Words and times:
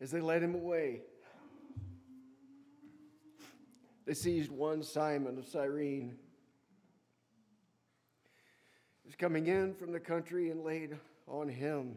as 0.00 0.10
they 0.10 0.20
led 0.20 0.42
him 0.42 0.54
away, 0.54 1.00
they 4.06 4.14
seized 4.14 4.50
one 4.50 4.82
Simon 4.82 5.38
of 5.38 5.46
Cyrene. 5.46 6.16
He 9.02 9.08
was 9.08 9.16
coming 9.16 9.46
in 9.46 9.74
from 9.74 9.92
the 9.92 10.00
country 10.00 10.50
and 10.50 10.62
laid 10.62 10.96
on 11.26 11.48
him 11.48 11.96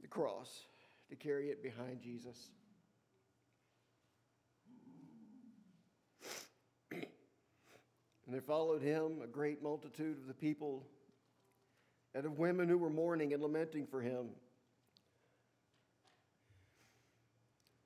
the 0.00 0.08
cross 0.08 0.62
to 1.10 1.16
carry 1.16 1.48
it 1.48 1.62
behind 1.62 2.00
Jesus. 2.02 2.50
And 6.90 8.32
there 8.32 8.40
followed 8.40 8.80
him 8.82 9.20
a 9.22 9.26
great 9.26 9.62
multitude 9.62 10.16
of 10.16 10.26
the 10.26 10.34
people 10.34 10.86
and 12.14 12.24
of 12.24 12.38
women 12.38 12.68
who 12.68 12.78
were 12.78 12.90
mourning 12.90 13.32
and 13.32 13.42
lamenting 13.42 13.86
for 13.86 14.00
him. 14.00 14.30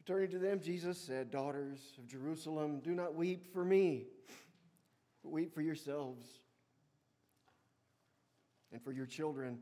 Turning 0.07 0.30
to 0.30 0.38
them, 0.38 0.60
Jesus 0.60 0.98
said, 0.98 1.33
Daughters 1.33 1.80
of 1.98 2.06
Jerusalem, 2.06 2.78
do 2.78 2.95
not 2.95 3.16
weep 3.16 3.52
for 3.52 3.65
me, 3.65 4.05
but 5.24 5.32
weep 5.32 5.52
for 5.52 5.62
yourselves 5.62 6.24
and 8.70 8.80
for 8.80 8.92
your 8.92 9.06
children. 9.06 9.59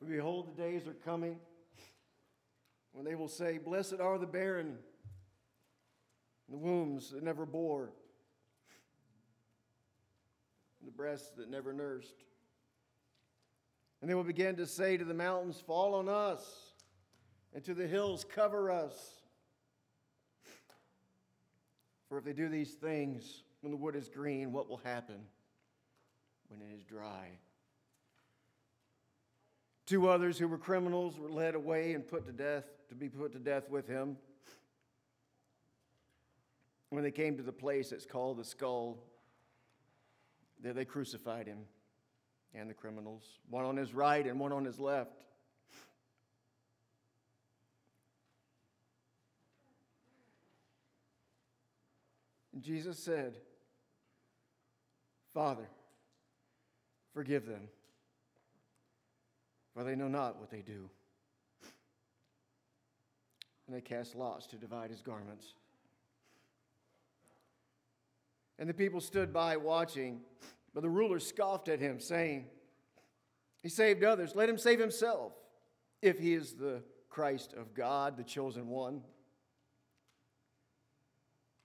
For 0.00 0.06
behold, 0.06 0.48
the 0.48 0.60
days 0.60 0.88
are 0.88 0.94
coming 0.94 1.38
when 2.90 3.04
they 3.04 3.14
will 3.14 3.28
say, 3.28 3.58
Blessed 3.58 4.00
are 4.00 4.18
the 4.18 4.26
barren, 4.26 4.76
the 6.48 6.56
wombs 6.58 7.10
that 7.10 7.22
never 7.22 7.46
bore, 7.46 7.90
the 10.84 10.90
breasts 10.90 11.30
that 11.36 11.48
never 11.48 11.72
nursed. 11.72 12.24
And 14.00 14.10
they 14.10 14.14
will 14.14 14.24
begin 14.24 14.56
to 14.56 14.66
say 14.66 14.96
to 14.96 15.04
the 15.04 15.14
mountains, 15.14 15.62
Fall 15.64 15.94
on 15.94 16.08
us 16.08 16.69
and 17.54 17.64
to 17.64 17.74
the 17.74 17.86
hills, 17.86 18.24
cover 18.24 18.70
us. 18.70 18.94
For 22.08 22.18
if 22.18 22.24
they 22.24 22.32
do 22.32 22.48
these 22.48 22.72
things 22.72 23.42
when 23.60 23.70
the 23.70 23.76
wood 23.76 23.94
is 23.94 24.08
green, 24.08 24.52
what 24.52 24.68
will 24.68 24.78
happen 24.78 25.20
when 26.48 26.60
it 26.60 26.74
is 26.74 26.82
dry? 26.84 27.28
Two 29.86 30.08
others 30.08 30.38
who 30.38 30.46
were 30.46 30.58
criminals 30.58 31.18
were 31.18 31.30
led 31.30 31.54
away 31.54 31.94
and 31.94 32.06
put 32.06 32.24
to 32.26 32.32
death, 32.32 32.64
to 32.88 32.94
be 32.94 33.08
put 33.08 33.32
to 33.32 33.38
death 33.38 33.68
with 33.68 33.86
him. 33.88 34.16
When 36.90 37.04
they 37.04 37.10
came 37.10 37.36
to 37.36 37.42
the 37.42 37.52
place 37.52 37.90
that's 37.90 38.06
called 38.06 38.38
the 38.38 38.44
skull, 38.44 38.98
there 40.62 40.72
they 40.72 40.84
crucified 40.84 41.46
him 41.46 41.58
and 42.54 42.68
the 42.68 42.74
criminals, 42.74 43.22
one 43.48 43.64
on 43.64 43.76
his 43.76 43.94
right 43.94 44.26
and 44.26 44.38
one 44.40 44.52
on 44.52 44.64
his 44.64 44.78
left. 44.80 45.12
And 52.60 52.66
Jesus 52.66 52.98
said, 52.98 53.36
Father, 55.32 55.66
forgive 57.14 57.46
them, 57.46 57.70
for 59.72 59.82
they 59.82 59.96
know 59.96 60.08
not 60.08 60.38
what 60.38 60.50
they 60.50 60.60
do. 60.60 60.90
And 63.66 63.74
they 63.74 63.80
cast 63.80 64.14
lots 64.14 64.46
to 64.48 64.56
divide 64.56 64.90
his 64.90 65.00
garments. 65.00 65.54
And 68.58 68.68
the 68.68 68.74
people 68.74 69.00
stood 69.00 69.32
by 69.32 69.56
watching, 69.56 70.20
but 70.74 70.82
the 70.82 70.90
ruler 70.90 71.18
scoffed 71.18 71.68
at 71.68 71.80
him, 71.80 71.98
saying, 71.98 72.44
He 73.62 73.70
saved 73.70 74.04
others, 74.04 74.36
let 74.36 74.50
him 74.50 74.58
save 74.58 74.80
himself, 74.80 75.32
if 76.02 76.18
he 76.18 76.34
is 76.34 76.52
the 76.52 76.82
Christ 77.08 77.54
of 77.54 77.72
God, 77.72 78.18
the 78.18 78.22
chosen 78.22 78.68
one. 78.68 79.00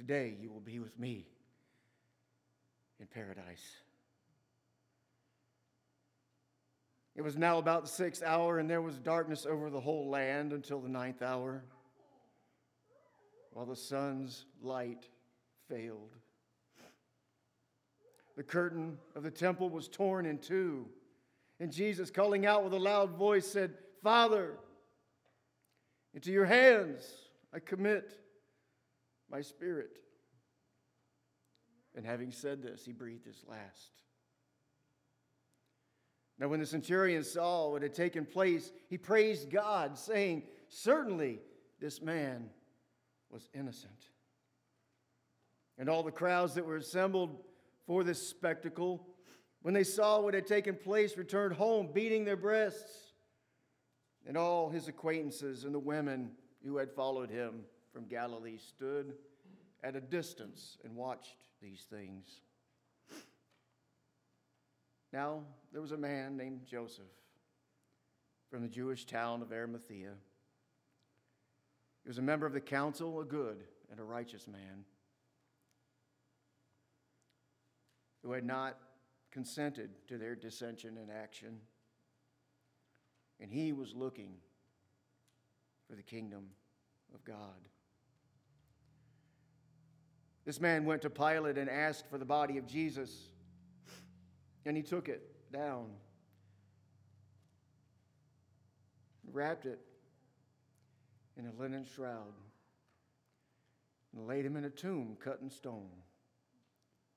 Today 0.00 0.34
you 0.40 0.50
will 0.50 0.60
be 0.60 0.78
with 0.78 0.98
me 0.98 1.26
in 3.00 3.06
paradise. 3.06 3.76
It 7.14 7.20
was 7.20 7.36
now 7.36 7.58
about 7.58 7.82
the 7.82 7.90
sixth 7.90 8.22
hour, 8.22 8.58
and 8.58 8.70
there 8.70 8.80
was 8.80 8.96
darkness 8.96 9.44
over 9.44 9.68
the 9.68 9.78
whole 9.78 10.08
land 10.08 10.54
until 10.54 10.80
the 10.80 10.88
ninth 10.88 11.20
hour, 11.20 11.62
while 13.52 13.66
the 13.66 13.76
sun's 13.76 14.46
light 14.62 15.06
failed. 15.68 16.16
The 18.38 18.42
curtain 18.42 18.96
of 19.14 19.22
the 19.22 19.30
temple 19.30 19.68
was 19.68 19.86
torn 19.86 20.24
in 20.24 20.38
two, 20.38 20.86
and 21.60 21.70
Jesus, 21.70 22.10
calling 22.10 22.46
out 22.46 22.64
with 22.64 22.72
a 22.72 22.78
loud 22.78 23.18
voice, 23.18 23.46
said, 23.46 23.74
Father, 24.02 24.54
into 26.14 26.32
your 26.32 26.46
hands 26.46 27.06
I 27.52 27.58
commit 27.58 28.18
my 29.30 29.40
spirit. 29.40 29.98
And 31.94 32.04
having 32.04 32.32
said 32.32 32.62
this, 32.62 32.84
he 32.84 32.92
breathed 32.92 33.26
his 33.26 33.44
last. 33.48 33.90
Now, 36.38 36.48
when 36.48 36.60
the 36.60 36.66
centurion 36.66 37.22
saw 37.22 37.70
what 37.70 37.82
had 37.82 37.92
taken 37.92 38.24
place, 38.24 38.72
he 38.88 38.96
praised 38.96 39.50
God, 39.50 39.98
saying, 39.98 40.44
Certainly 40.68 41.40
this 41.80 42.00
man 42.00 42.48
was 43.28 43.48
innocent. 43.54 43.92
And 45.76 45.88
all 45.88 46.02
the 46.02 46.10
crowds 46.10 46.54
that 46.54 46.64
were 46.64 46.76
assembled 46.76 47.36
for 47.86 48.04
this 48.04 48.26
spectacle, 48.26 49.06
when 49.62 49.74
they 49.74 49.84
saw 49.84 50.20
what 50.20 50.34
had 50.34 50.46
taken 50.46 50.76
place, 50.76 51.16
returned 51.16 51.54
home, 51.54 51.90
beating 51.92 52.24
their 52.24 52.36
breasts. 52.36 53.12
And 54.26 54.36
all 54.36 54.70
his 54.70 54.88
acquaintances 54.88 55.64
and 55.64 55.74
the 55.74 55.78
women 55.78 56.30
who 56.64 56.76
had 56.76 56.92
followed 56.92 57.30
him 57.30 57.62
from 57.92 58.06
Galilee 58.06 58.58
stood 58.58 59.14
at 59.82 59.96
a 59.96 60.00
distance 60.00 60.78
and 60.84 60.94
watched 60.94 61.44
these 61.62 61.86
things. 61.90 62.40
Now, 65.12 65.42
there 65.72 65.80
was 65.80 65.92
a 65.92 65.96
man 65.96 66.36
named 66.36 66.66
Joseph 66.66 67.04
from 68.50 68.62
the 68.62 68.68
Jewish 68.68 69.04
town 69.04 69.42
of 69.42 69.52
Arimathea. 69.52 70.12
He 72.02 72.08
was 72.08 72.18
a 72.18 72.22
member 72.22 72.46
of 72.46 72.52
the 72.52 72.60
council, 72.60 73.20
a 73.20 73.24
good 73.24 73.64
and 73.90 73.98
a 73.98 74.04
righteous 74.04 74.46
man 74.46 74.84
who 78.22 78.32
had 78.32 78.44
not 78.44 78.76
consented 79.30 79.90
to 80.08 80.18
their 80.18 80.34
dissension 80.34 80.96
and 80.98 81.10
action. 81.10 81.60
And 83.40 83.50
he 83.50 83.72
was 83.72 83.94
looking 83.94 84.34
for 85.88 85.96
the 85.96 86.02
kingdom 86.02 86.48
of 87.14 87.24
God. 87.24 87.68
This 90.50 90.60
man 90.60 90.84
went 90.84 91.02
to 91.02 91.10
Pilate 91.10 91.58
and 91.58 91.70
asked 91.70 92.10
for 92.10 92.18
the 92.18 92.24
body 92.24 92.58
of 92.58 92.66
Jesus, 92.66 93.28
and 94.66 94.76
he 94.76 94.82
took 94.82 95.08
it 95.08 95.22
down, 95.52 95.86
wrapped 99.30 99.64
it 99.64 99.78
in 101.36 101.46
a 101.46 101.52
linen 101.52 101.84
shroud, 101.94 102.34
and 104.12 104.26
laid 104.26 104.44
him 104.44 104.56
in 104.56 104.64
a 104.64 104.70
tomb 104.70 105.16
cut 105.22 105.38
in 105.40 105.48
stone 105.48 105.86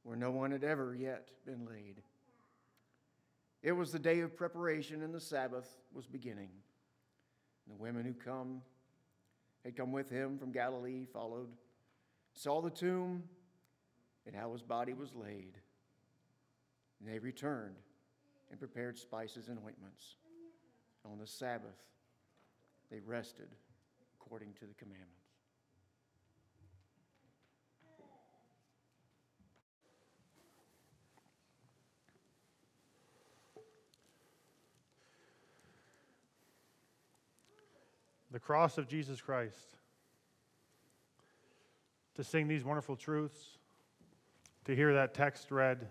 where 0.04 0.16
no 0.16 0.30
one 0.30 0.52
had 0.52 0.64
ever 0.64 0.94
yet 0.94 1.32
been 1.44 1.66
laid. 1.66 2.04
It 3.64 3.72
was 3.72 3.92
the 3.92 3.98
day 3.98 4.20
of 4.20 4.38
preparation, 4.38 5.02
and 5.02 5.12
the 5.12 5.20
Sabbath 5.20 5.68
was 5.92 6.06
beginning. 6.06 6.52
And 7.66 7.76
the 7.76 7.82
women 7.82 8.06
who 8.06 8.14
come 8.14 8.62
had 9.66 9.76
come 9.76 9.92
with 9.92 10.12
him 10.12 10.38
from 10.38 10.52
Galilee 10.52 11.08
followed 11.12 11.50
saw 12.34 12.62
the 12.62 12.70
tomb 12.70 13.24
and 14.26 14.36
how 14.36 14.52
his 14.52 14.62
body 14.62 14.94
was 14.94 15.14
laid. 15.16 15.58
And 17.00 17.14
they 17.14 17.20
returned 17.20 17.76
and 18.50 18.60
prepared 18.60 18.98
spices 18.98 19.48
and 19.48 19.58
ointments. 19.66 20.16
On 21.06 21.20
the 21.20 21.28
Sabbath, 21.28 21.84
they 22.90 23.00
rested 23.00 23.50
according 24.20 24.54
to 24.54 24.66
the 24.66 24.74
commandments. 24.76 25.10
The 38.32 38.40
cross 38.40 38.80
of 38.80 38.88
Jesus 38.88 39.22
Christ. 39.22 39.76
To 42.16 42.24
sing 42.24 42.48
these 42.48 42.64
wonderful 42.64 42.96
truths, 42.96 43.58
to 44.66 44.76
hear 44.76 44.94
that 44.94 45.14
text 45.14 45.50
read, 45.50 45.88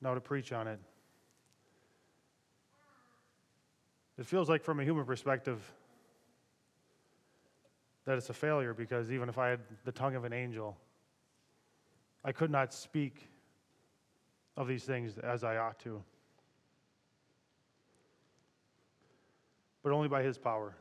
now 0.00 0.14
to 0.14 0.20
preach 0.20 0.52
on 0.52 0.66
it. 0.66 0.80
It 4.18 4.26
feels 4.26 4.48
like, 4.48 4.62
from 4.62 4.80
a 4.80 4.84
human 4.84 5.04
perspective, 5.04 5.60
that 8.04 8.16
it's 8.16 8.30
a 8.30 8.34
failure 8.34 8.74
because 8.74 9.12
even 9.12 9.28
if 9.28 9.38
I 9.38 9.48
had 9.48 9.60
the 9.84 9.92
tongue 9.92 10.14
of 10.14 10.24
an 10.24 10.32
angel, 10.32 10.76
I 12.24 12.32
could 12.32 12.50
not 12.50 12.72
speak 12.72 13.28
of 14.56 14.68
these 14.68 14.84
things 14.84 15.18
as 15.18 15.44
I 15.44 15.56
ought 15.56 15.78
to. 15.80 16.02
But 19.82 19.92
only 19.92 20.08
by 20.08 20.22
His 20.22 20.38
power. 20.38 20.74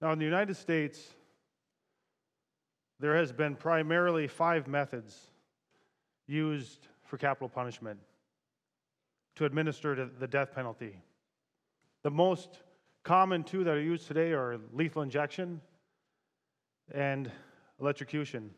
Now, 0.00 0.12
in 0.12 0.18
the 0.18 0.24
United 0.24 0.56
States, 0.56 1.14
there 3.00 3.16
has 3.16 3.32
been 3.32 3.56
primarily 3.56 4.28
five 4.28 4.68
methods 4.68 5.16
used 6.26 6.86
for 7.04 7.16
capital 7.16 7.48
punishment 7.48 7.98
to 9.36 9.44
administer 9.44 10.08
the 10.18 10.26
death 10.26 10.52
penalty. 10.54 11.00
The 12.02 12.10
most 12.10 12.62
common 13.02 13.42
two 13.42 13.64
that 13.64 13.74
are 13.74 13.80
used 13.80 14.06
today 14.06 14.32
are 14.32 14.58
lethal 14.72 15.02
injection 15.02 15.60
and 16.92 17.30
electrocution. 17.80 18.50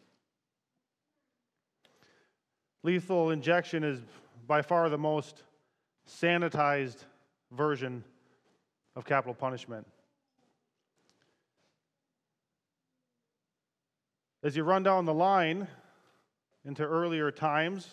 Lethal 2.83 3.31
injection 3.31 3.85
is 3.85 4.01
by 4.47 4.63
far 4.63 4.89
the 4.89 4.99
most 4.99 5.43
sanitized 6.09 7.05
version 7.53 8.03
of 8.97 9.05
capital 9.05 9.35
punishment. 9.35 9.87
As 14.43 14.57
you 14.57 14.65
run 14.65 14.83
down 14.83 15.05
the 15.05 15.13
line 15.13 15.69
into 16.65 16.83
earlier 16.83 17.31
times, 17.31 17.89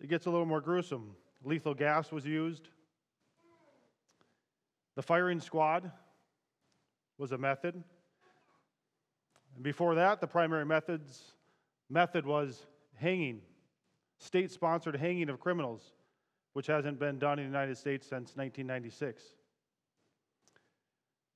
it 0.00 0.08
gets 0.08 0.26
a 0.26 0.30
little 0.30 0.46
more 0.46 0.60
gruesome. 0.60 1.16
Lethal 1.42 1.74
gas 1.74 2.12
was 2.12 2.24
used. 2.24 2.68
The 4.94 5.02
firing 5.02 5.40
squad 5.40 5.90
was 7.18 7.32
a 7.32 7.38
method. 7.38 7.74
And 9.54 9.64
before 9.64 9.96
that, 9.96 10.20
the 10.20 10.28
primary 10.28 10.64
methods 10.64 11.34
method 11.90 12.24
was 12.24 12.66
hanging, 12.94 13.40
state-sponsored 14.18 14.94
hanging 14.94 15.28
of 15.28 15.40
criminals, 15.40 15.92
which 16.52 16.68
hasn't 16.68 17.00
been 17.00 17.18
done 17.18 17.40
in 17.40 17.46
the 17.46 17.50
United 17.50 17.76
States 17.76 18.06
since 18.06 18.36
1996. 18.36 19.22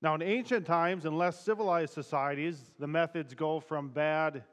Now, 0.00 0.14
in 0.14 0.22
ancient 0.22 0.64
times 0.64 1.04
and 1.04 1.18
less 1.18 1.40
civilized 1.40 1.92
societies, 1.92 2.70
the 2.78 2.86
methods 2.86 3.34
go 3.34 3.58
from 3.58 3.88
bad 3.88 4.44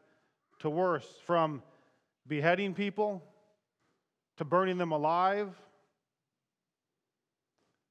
to 0.60 0.70
worse, 0.70 1.08
from 1.26 1.62
beheading 2.28 2.74
people 2.74 3.24
to 4.38 4.46
burning 4.46 4.78
them 4.78 4.92
alive. 4.92 5.56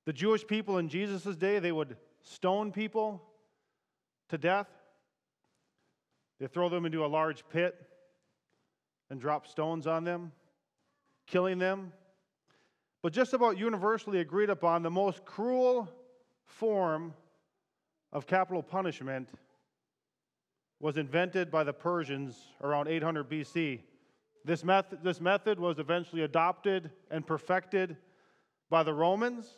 The 0.04 0.12
Jewish 0.12 0.46
people 0.46 0.78
in 0.78 0.88
Jesus' 0.88 1.36
day, 1.36 1.60
they 1.60 1.72
would 1.72 1.96
stone 2.22 2.72
people 2.72 3.22
to 4.30 4.38
death. 4.38 4.68
They 6.40 6.48
throw 6.48 6.68
them 6.68 6.84
into 6.84 7.04
a 7.04 7.06
large 7.06 7.44
pit 7.48 7.80
and 9.10 9.20
drop 9.20 9.46
stones 9.46 9.86
on 9.86 10.02
them, 10.02 10.32
killing 11.26 11.58
them. 11.58 11.92
But 13.02 13.12
just 13.12 13.32
about 13.32 13.58
universally 13.58 14.18
agreed 14.18 14.50
upon, 14.50 14.82
the 14.82 14.90
most 14.90 15.24
cruel 15.24 15.88
form 16.44 17.14
of 18.14 18.26
capital 18.28 18.62
punishment 18.62 19.28
was 20.80 20.96
invented 20.96 21.50
by 21.50 21.64
the 21.64 21.72
Persians 21.72 22.38
around 22.62 22.88
800 22.88 23.28
BC. 23.28 23.80
This 24.44 24.62
method, 24.62 25.00
this 25.02 25.20
method 25.20 25.58
was 25.58 25.78
eventually 25.78 26.22
adopted 26.22 26.90
and 27.10 27.26
perfected 27.26 27.96
by 28.70 28.82
the 28.82 28.94
Romans, 28.94 29.48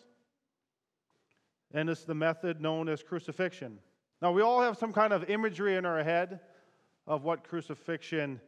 and 1.75 1.91
it's 1.91 2.05
the 2.05 2.15
method 2.15 2.61
known 2.61 2.89
as 2.89 3.03
crucifixion. 3.03 3.79
Now, 4.23 4.33
we 4.33 4.41
all 4.41 4.63
have 4.63 4.79
some 4.79 4.93
kind 4.93 5.13
of 5.13 5.29
imagery 5.29 5.77
in 5.77 5.85
our 5.85 6.03
head 6.03 6.41
of 7.07 7.25
what 7.25 7.45
crucifixion 7.45 8.41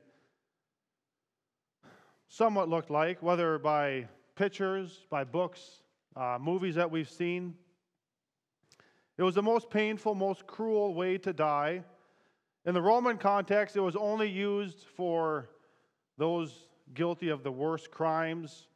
somewhat 2.28 2.68
looked 2.68 2.90
like, 2.90 3.22
whether 3.22 3.58
by 3.58 4.06
pictures, 4.34 5.04
by 5.10 5.24
books, 5.24 5.82
uh, 6.16 6.38
movies 6.40 6.76
that 6.76 6.90
we've 6.90 7.10
seen. 7.10 7.54
It 9.18 9.24
was 9.24 9.34
the 9.34 9.42
most 9.42 9.68
painful, 9.68 10.14
most 10.14 10.46
cruel 10.46 10.94
way 10.94 11.18
to 11.18 11.32
die. 11.32 11.82
In 12.64 12.72
the 12.72 12.80
Roman 12.80 13.18
context, 13.18 13.76
it 13.76 13.80
was 13.80 13.96
only 13.96 14.28
used 14.28 14.84
for 14.96 15.50
those 16.16 16.68
guilty 16.94 17.28
of 17.28 17.42
the 17.42 17.50
worst 17.50 17.90
crimes, 17.90 18.68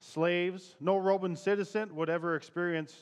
slaves. 0.00 0.74
No 0.80 0.96
Roman 0.96 1.36
citizen 1.36 1.94
would 1.94 2.08
ever 2.08 2.34
experience 2.34 2.94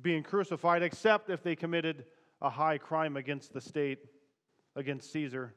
being 0.00 0.22
crucified 0.22 0.82
except 0.82 1.28
if 1.28 1.42
they 1.42 1.54
committed 1.54 2.06
a 2.40 2.48
high 2.48 2.78
crime 2.78 3.18
against 3.18 3.52
the 3.52 3.60
state, 3.60 3.98
against 4.76 5.12
Caesar. 5.12 5.54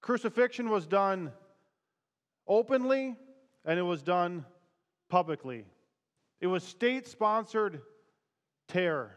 Crucifixion 0.00 0.70
was 0.70 0.86
done 0.86 1.32
openly 2.46 3.16
and 3.64 3.78
it 3.78 3.82
was 3.82 4.02
done 4.02 4.44
publicly. 5.08 5.64
It 6.40 6.46
was 6.46 6.62
state 6.62 7.08
sponsored 7.08 7.82
terror. 8.72 9.16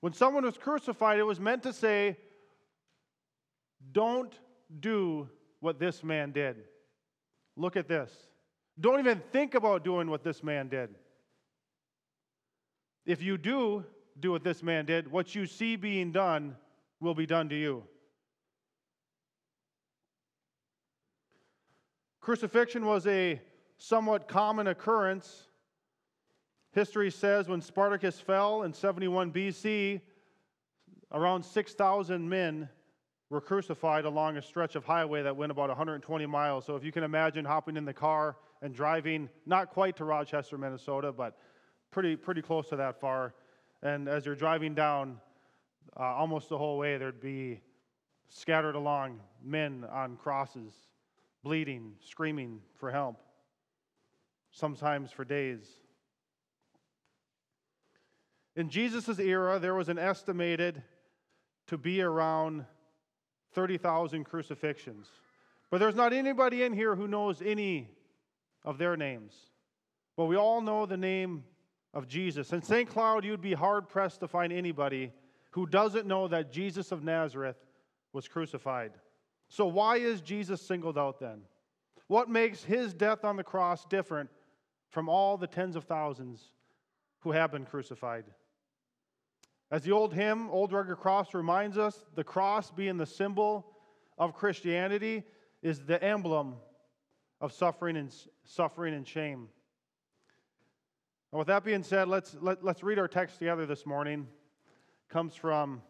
When 0.00 0.12
someone 0.12 0.44
was 0.44 0.56
crucified, 0.56 1.18
it 1.18 1.24
was 1.24 1.40
meant 1.40 1.64
to 1.64 1.72
say, 1.72 2.16
Don't 3.92 4.32
do 4.80 5.28
what 5.60 5.78
this 5.78 6.02
man 6.02 6.32
did. 6.32 6.56
Look 7.56 7.76
at 7.76 7.88
this. 7.88 8.10
Don't 8.80 9.00
even 9.00 9.20
think 9.32 9.54
about 9.54 9.84
doing 9.84 10.08
what 10.08 10.24
this 10.24 10.42
man 10.42 10.68
did. 10.68 10.94
If 13.04 13.20
you 13.20 13.36
do 13.36 13.84
do 14.20 14.30
what 14.32 14.44
this 14.44 14.62
man 14.62 14.86
did, 14.86 15.10
what 15.10 15.34
you 15.34 15.46
see 15.46 15.76
being 15.76 16.12
done 16.12 16.56
will 17.00 17.14
be 17.14 17.26
done 17.26 17.48
to 17.48 17.56
you. 17.56 17.82
Crucifixion 22.20 22.86
was 22.86 23.06
a 23.06 23.40
somewhat 23.78 24.28
common 24.28 24.68
occurrence 24.68 25.48
History 26.72 27.10
says 27.10 27.48
when 27.48 27.60
Spartacus 27.60 28.18
fell 28.18 28.62
in 28.62 28.72
71 28.72 29.30
BC, 29.30 30.00
around 31.12 31.44
6,000 31.44 32.26
men 32.26 32.68
were 33.28 33.40
crucified 33.40 34.06
along 34.06 34.36
a 34.36 34.42
stretch 34.42 34.74
of 34.74 34.84
highway 34.84 35.22
that 35.22 35.36
went 35.36 35.52
about 35.52 35.68
120 35.68 36.26
miles. 36.26 36.64
So 36.64 36.76
if 36.76 36.84
you 36.84 36.90
can 36.90 37.04
imagine 37.04 37.44
hopping 37.44 37.76
in 37.76 37.84
the 37.84 37.92
car 37.92 38.36
and 38.62 38.74
driving, 38.74 39.28
not 39.44 39.70
quite 39.70 39.96
to 39.96 40.04
Rochester, 40.04 40.56
Minnesota, 40.56 41.12
but 41.12 41.38
pretty, 41.90 42.16
pretty 42.16 42.40
close 42.40 42.68
to 42.70 42.76
that 42.76 43.00
far. 43.00 43.34
And 43.82 44.08
as 44.08 44.24
you're 44.24 44.34
driving 44.34 44.74
down, 44.74 45.20
uh, 45.98 46.04
almost 46.04 46.48
the 46.48 46.56
whole 46.56 46.78
way, 46.78 46.96
there'd 46.96 47.20
be 47.20 47.60
scattered 48.28 48.76
along 48.76 49.20
men 49.44 49.84
on 49.90 50.16
crosses, 50.16 50.72
bleeding, 51.42 51.92
screaming 52.00 52.60
for 52.74 52.90
help, 52.90 53.20
sometimes 54.52 55.10
for 55.10 55.24
days. 55.24 55.81
In 58.56 58.68
Jesus' 58.68 59.18
era, 59.18 59.58
there 59.58 59.74
was 59.74 59.88
an 59.88 59.98
estimated 59.98 60.82
to 61.68 61.78
be 61.78 62.02
around 62.02 62.66
30,000 63.52 64.24
crucifixions. 64.24 65.06
But 65.70 65.78
there's 65.78 65.94
not 65.94 66.12
anybody 66.12 66.62
in 66.62 66.72
here 66.72 66.94
who 66.94 67.08
knows 67.08 67.40
any 67.40 67.88
of 68.64 68.78
their 68.78 68.96
names. 68.96 69.34
But 70.16 70.26
we 70.26 70.36
all 70.36 70.60
know 70.60 70.84
the 70.84 70.96
name 70.96 71.44
of 71.94 72.08
Jesus. 72.08 72.52
In 72.52 72.62
St. 72.62 72.88
Cloud, 72.88 73.24
you'd 73.24 73.40
be 73.40 73.54
hard 73.54 73.88
pressed 73.88 74.20
to 74.20 74.28
find 74.28 74.52
anybody 74.52 75.12
who 75.52 75.66
doesn't 75.66 76.06
know 76.06 76.28
that 76.28 76.52
Jesus 76.52 76.92
of 76.92 77.02
Nazareth 77.02 77.56
was 78.12 78.28
crucified. 78.28 78.92
So, 79.48 79.66
why 79.66 79.96
is 79.96 80.20
Jesus 80.20 80.60
singled 80.62 80.98
out 80.98 81.20
then? 81.20 81.42
What 82.06 82.28
makes 82.28 82.64
his 82.64 82.92
death 82.94 83.24
on 83.24 83.36
the 83.36 83.44
cross 83.44 83.84
different 83.86 84.30
from 84.90 85.08
all 85.08 85.38
the 85.38 85.46
tens 85.46 85.74
of 85.74 85.84
thousands 85.84 86.52
who 87.20 87.32
have 87.32 87.50
been 87.50 87.64
crucified. 87.64 88.24
As 89.72 89.82
the 89.82 89.92
old 89.92 90.12
hymn, 90.12 90.50
Old 90.50 90.70
Rugged 90.70 90.98
Cross, 90.98 91.32
reminds 91.32 91.78
us, 91.78 92.04
the 92.14 92.22
cross 92.22 92.70
being 92.70 92.98
the 92.98 93.06
symbol 93.06 93.66
of 94.18 94.34
Christianity 94.34 95.24
is 95.62 95.80
the 95.80 96.00
emblem 96.04 96.56
of 97.40 97.54
suffering 97.54 97.96
and, 97.96 98.14
suffering 98.44 98.92
and 98.92 99.08
shame. 99.08 99.48
And 101.32 101.38
with 101.38 101.48
that 101.48 101.64
being 101.64 101.82
said, 101.82 102.06
let's, 102.06 102.36
let, 102.42 102.62
let's 102.62 102.82
read 102.82 102.98
our 102.98 103.08
text 103.08 103.38
together 103.38 103.64
this 103.64 103.86
morning. 103.86 104.28
It 105.08 105.12
comes 105.12 105.34
from 105.34 105.80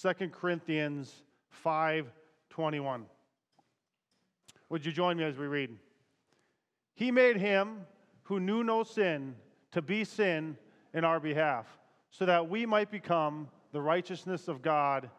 2 0.00 0.28
Corinthians 0.28 1.24
5:21. 1.64 3.02
Would 4.68 4.86
you 4.86 4.92
join 4.92 5.16
me 5.16 5.24
as 5.24 5.36
we 5.36 5.48
read? 5.48 5.76
He 6.94 7.10
made 7.10 7.36
him 7.36 7.80
who 8.22 8.38
knew 8.38 8.62
no 8.62 8.84
sin 8.84 9.34
to 9.72 9.82
be 9.82 10.04
sin 10.04 10.56
in 10.94 11.04
our 11.04 11.18
behalf, 11.18 11.66
so 12.12 12.26
that 12.26 12.48
we 12.48 12.66
might 12.66 12.90
become 12.90 13.48
the 13.72 13.80
righteousness 13.80 14.46
of 14.46 14.62
God 14.62 15.10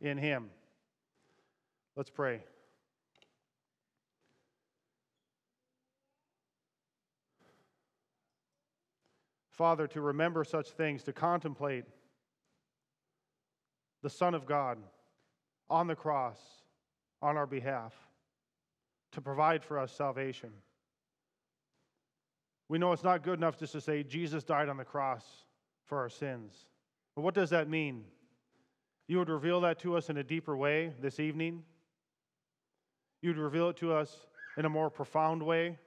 in 0.00 0.16
him. 0.16 0.50
Let's 1.96 2.10
pray. 2.10 2.40
Father, 9.50 9.88
to 9.88 10.00
remember 10.00 10.44
such 10.44 10.70
things, 10.70 11.02
to 11.02 11.12
contemplate 11.12 11.84
the 14.02 14.10
Son 14.10 14.32
of 14.32 14.46
God 14.46 14.78
on 15.68 15.88
the 15.88 15.96
cross 15.96 16.38
on 17.20 17.36
our 17.36 17.48
behalf, 17.48 17.92
to 19.10 19.20
provide 19.20 19.64
for 19.64 19.76
us 19.80 19.90
salvation. 19.90 20.50
We 22.68 22.78
know 22.78 22.92
it's 22.92 23.02
not 23.02 23.24
good 23.24 23.40
enough 23.40 23.58
just 23.58 23.72
to 23.72 23.80
say 23.80 24.04
Jesus 24.04 24.44
died 24.44 24.68
on 24.68 24.76
the 24.76 24.84
cross 24.84 25.24
for 25.88 25.98
our 25.98 26.08
sins. 26.08 26.66
But 27.16 27.22
what 27.22 27.34
does 27.34 27.50
that 27.50 27.68
mean? 27.68 28.04
You 29.08 29.18
would 29.18 29.30
reveal 29.30 29.62
that 29.62 29.80
to 29.80 29.96
us 29.96 30.10
in 30.10 30.18
a 30.18 30.22
deeper 30.22 30.56
way 30.56 30.92
this 31.00 31.18
evening. 31.18 31.64
You'd 33.22 33.38
reveal 33.38 33.70
it 33.70 33.76
to 33.78 33.92
us 33.92 34.26
in 34.56 34.64
a 34.64 34.68
more 34.68 34.90
profound 34.90 35.42
way 35.42 35.78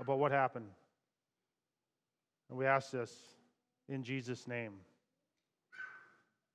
about 0.00 0.18
what 0.18 0.32
happened. 0.32 0.68
And 2.48 2.58
we 2.58 2.66
ask 2.66 2.90
this 2.90 3.14
in 3.88 4.02
Jesus' 4.02 4.48
name. 4.48 4.72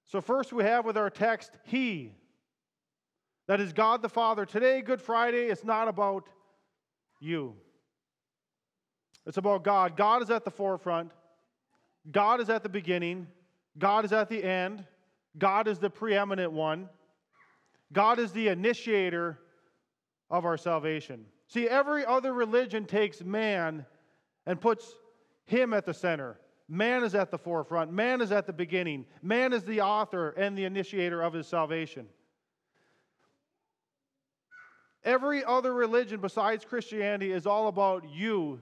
So, 0.06 0.22
first 0.22 0.54
we 0.54 0.64
have 0.64 0.86
with 0.86 0.98
our 0.98 1.10
text, 1.10 1.52
He. 1.64 2.14
That 3.48 3.62
is 3.62 3.72
God 3.72 4.02
the 4.02 4.10
Father. 4.10 4.46
Today, 4.46 4.82
Good 4.82 5.02
Friday, 5.02 5.46
it's 5.46 5.64
not 5.64 5.88
about 5.88 6.28
you, 7.20 7.56
it's 9.26 9.38
about 9.38 9.64
God. 9.64 9.96
God 9.96 10.22
is 10.22 10.30
at 10.30 10.44
the 10.44 10.52
forefront, 10.52 11.12
God 12.12 12.40
is 12.42 12.50
at 12.50 12.64
the 12.64 12.70
beginning, 12.70 13.28
God 13.78 14.06
is 14.06 14.14
at 14.14 14.30
the 14.30 14.44
end, 14.44 14.86
God 15.38 15.68
is 15.68 15.80
the 15.80 15.90
preeminent 15.90 16.52
one, 16.52 16.90
God 17.92 18.20
is 18.20 18.32
the 18.32 18.48
initiator 18.48 19.40
of 20.30 20.46
our 20.46 20.58
salvation. 20.58 21.26
See, 21.48 21.68
every 21.68 22.06
other 22.06 22.34
religion 22.34 22.86
takes 22.86 23.22
man 23.22 23.86
and 24.46 24.60
puts 24.60 24.94
him 25.46 25.74
at 25.74 25.86
the 25.86 25.94
center. 25.94 26.40
Man 26.68 27.04
is 27.04 27.16
at 27.16 27.32
the 27.32 27.38
forefront. 27.38 27.92
Man 27.92 28.22
is 28.22 28.34
at 28.34 28.46
the 28.46 28.54
beginning. 28.54 29.06
Man 29.22 29.54
is 29.54 29.64
the 29.64 29.82
author 29.82 30.32
and 30.32 30.58
the 30.58 30.66
initiator 30.66 31.22
of 31.22 31.34
his 31.34 31.48
salvation. 31.48 32.08
Every 35.06 35.46
other 35.46 35.74
religion 35.74 36.20
besides 36.20 36.66
Christianity 36.66 37.32
is 37.32 37.48
all 37.48 37.70
about 37.70 38.04
you 38.10 38.60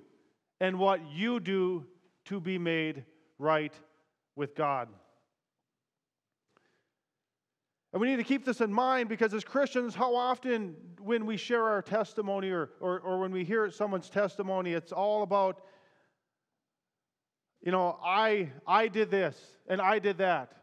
and 0.60 0.78
what 0.78 1.02
you 1.12 1.40
do 1.40 1.88
to 2.26 2.40
be 2.40 2.60
made 2.60 3.04
right 3.38 3.74
with 4.36 4.56
God. 4.56 4.90
And 7.94 8.02
we 8.02 8.08
need 8.08 8.18
to 8.18 8.24
keep 8.24 8.44
this 8.44 8.60
in 8.60 8.74
mind 8.74 9.08
because 9.08 9.34
as 9.34 9.46
Christians, 9.46 9.96
how 9.96 10.16
often 10.16 10.76
when 11.00 11.26
we 11.26 11.38
share 11.38 11.64
our 11.64 11.82
testimony 11.82 12.50
or, 12.50 12.72
or, 12.82 13.00
or 13.00 13.20
when 13.20 13.32
we 13.32 13.46
hear 13.46 13.72
someone's 13.72 14.10
testimony, 14.10 14.74
it's 14.74 14.92
all 14.92 15.24
about 15.24 15.62
you 17.66 17.72
know, 17.72 17.98
I, 18.04 18.52
I 18.68 18.88
did 18.88 19.10
this 19.10 19.36
and 19.68 19.82
I 19.82 19.98
did 19.98 20.20
that. 20.20 20.54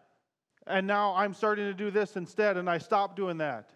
And 0.68 0.86
now 0.86 1.14
I'm 1.16 1.34
starting 1.34 1.64
to 1.66 1.74
do 1.74 1.90
this 1.90 2.16
instead 2.16 2.56
and 2.56 2.70
I 2.70 2.78
stopped 2.78 3.16
doing 3.16 3.38
that. 3.38 3.70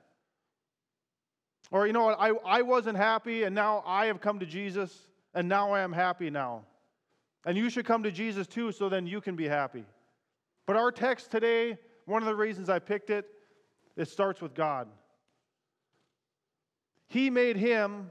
Or, 1.72 1.88
you 1.88 1.92
know 1.92 2.04
what, 2.04 2.20
I, 2.20 2.30
I 2.46 2.62
wasn't 2.62 2.96
happy 2.96 3.42
and 3.42 3.52
now 3.52 3.82
I 3.84 4.06
have 4.06 4.20
come 4.20 4.38
to 4.38 4.46
Jesus 4.46 5.08
and 5.34 5.48
now 5.48 5.72
I 5.72 5.80
am 5.80 5.92
happy 5.92 6.30
now. 6.30 6.62
And 7.46 7.56
you 7.56 7.70
should 7.70 7.86
come 7.86 8.02
to 8.02 8.10
Jesus 8.10 8.46
too 8.48 8.72
so 8.72 8.88
then 8.88 9.06
you 9.06 9.20
can 9.20 9.36
be 9.36 9.46
happy. 9.46 9.84
But 10.66 10.76
our 10.76 10.90
text 10.90 11.30
today, 11.30 11.78
one 12.04 12.22
of 12.22 12.26
the 12.26 12.34
reasons 12.34 12.68
I 12.68 12.80
picked 12.80 13.08
it, 13.08 13.24
it 13.96 14.08
starts 14.08 14.42
with 14.42 14.52
God. 14.52 14.88
He 17.06 17.30
made 17.30 17.56
him 17.56 18.10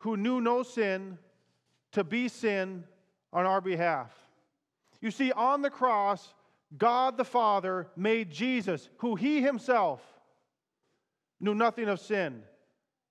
who 0.00 0.18
knew 0.18 0.42
no 0.42 0.62
sin 0.62 1.18
to 1.92 2.04
be 2.04 2.28
sin 2.28 2.84
on 3.32 3.46
our 3.46 3.62
behalf. 3.62 4.12
You 5.00 5.10
see, 5.10 5.32
on 5.32 5.62
the 5.62 5.70
cross, 5.70 6.34
God 6.76 7.16
the 7.16 7.24
Father 7.24 7.88
made 7.96 8.30
Jesus, 8.30 8.90
who 8.98 9.14
he 9.14 9.40
himself 9.40 10.02
knew 11.40 11.54
nothing 11.54 11.88
of 11.88 12.00
sin, 12.00 12.42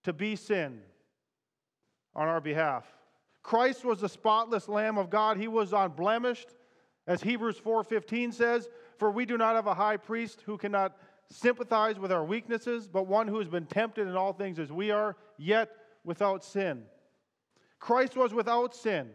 to 0.04 0.14
be 0.14 0.36
sin 0.36 0.82
on 2.16 2.28
our 2.28 2.42
behalf. 2.42 2.86
Christ 3.46 3.86
was 3.86 4.02
the 4.02 4.10
spotless 4.10 4.68
lamb 4.68 4.98
of 4.98 5.12
God. 5.12 5.38
He 5.38 5.48
was 5.48 5.72
unblemished, 5.72 6.56
as 7.06 7.22
Hebrews 7.22 7.60
4:15 7.60 8.32
says, 8.32 8.68
"For 8.98 9.12
we 9.12 9.24
do 9.24 9.38
not 9.38 9.54
have 9.54 9.68
a 9.68 9.76
high 9.76 9.98
priest 9.98 10.42
who 10.42 10.58
cannot 10.58 10.98
sympathize 11.30 12.00
with 12.00 12.12
our 12.12 12.26
weaknesses, 12.26 12.88
but 12.88 13.04
one 13.04 13.28
who 13.28 13.38
has 13.38 13.48
been 13.48 13.68
tempted 13.68 14.08
in 14.08 14.16
all 14.16 14.34
things 14.34 14.58
as 14.58 14.72
we 14.72 14.90
are, 14.90 15.16
yet 15.38 15.78
without 16.04 16.44
sin." 16.44 16.90
Christ 17.78 18.18
was 18.18 18.34
without 18.34 18.74
sin. 18.74 19.14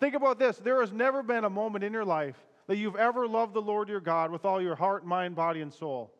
Think 0.00 0.14
about 0.14 0.38
this 0.38 0.58
there 0.58 0.80
has 0.80 0.92
never 0.92 1.22
been 1.22 1.44
a 1.44 1.50
moment 1.50 1.82
in 1.82 1.94
your 1.94 2.04
life 2.04 2.46
that 2.66 2.76
you've 2.76 2.96
ever 2.96 3.26
loved 3.26 3.54
the 3.54 3.62
Lord 3.62 3.88
your 3.88 4.00
God 4.00 4.30
with 4.30 4.44
all 4.44 4.60
your 4.60 4.76
heart, 4.76 5.06
mind, 5.06 5.34
body, 5.34 5.62
and 5.62 5.72
soul. 5.72 6.12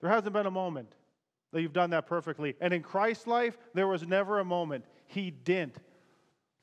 There 0.00 0.10
hasn't 0.10 0.32
been 0.32 0.46
a 0.46 0.50
moment 0.50 0.96
that 1.52 1.62
you've 1.62 1.72
done 1.72 1.90
that 1.90 2.06
perfectly. 2.06 2.56
And 2.60 2.74
in 2.74 2.82
Christ's 2.82 3.28
life, 3.28 3.56
there 3.74 3.86
was 3.86 4.04
never 4.04 4.40
a 4.40 4.44
moment 4.44 4.86
he 5.06 5.30
didn't 5.30 5.78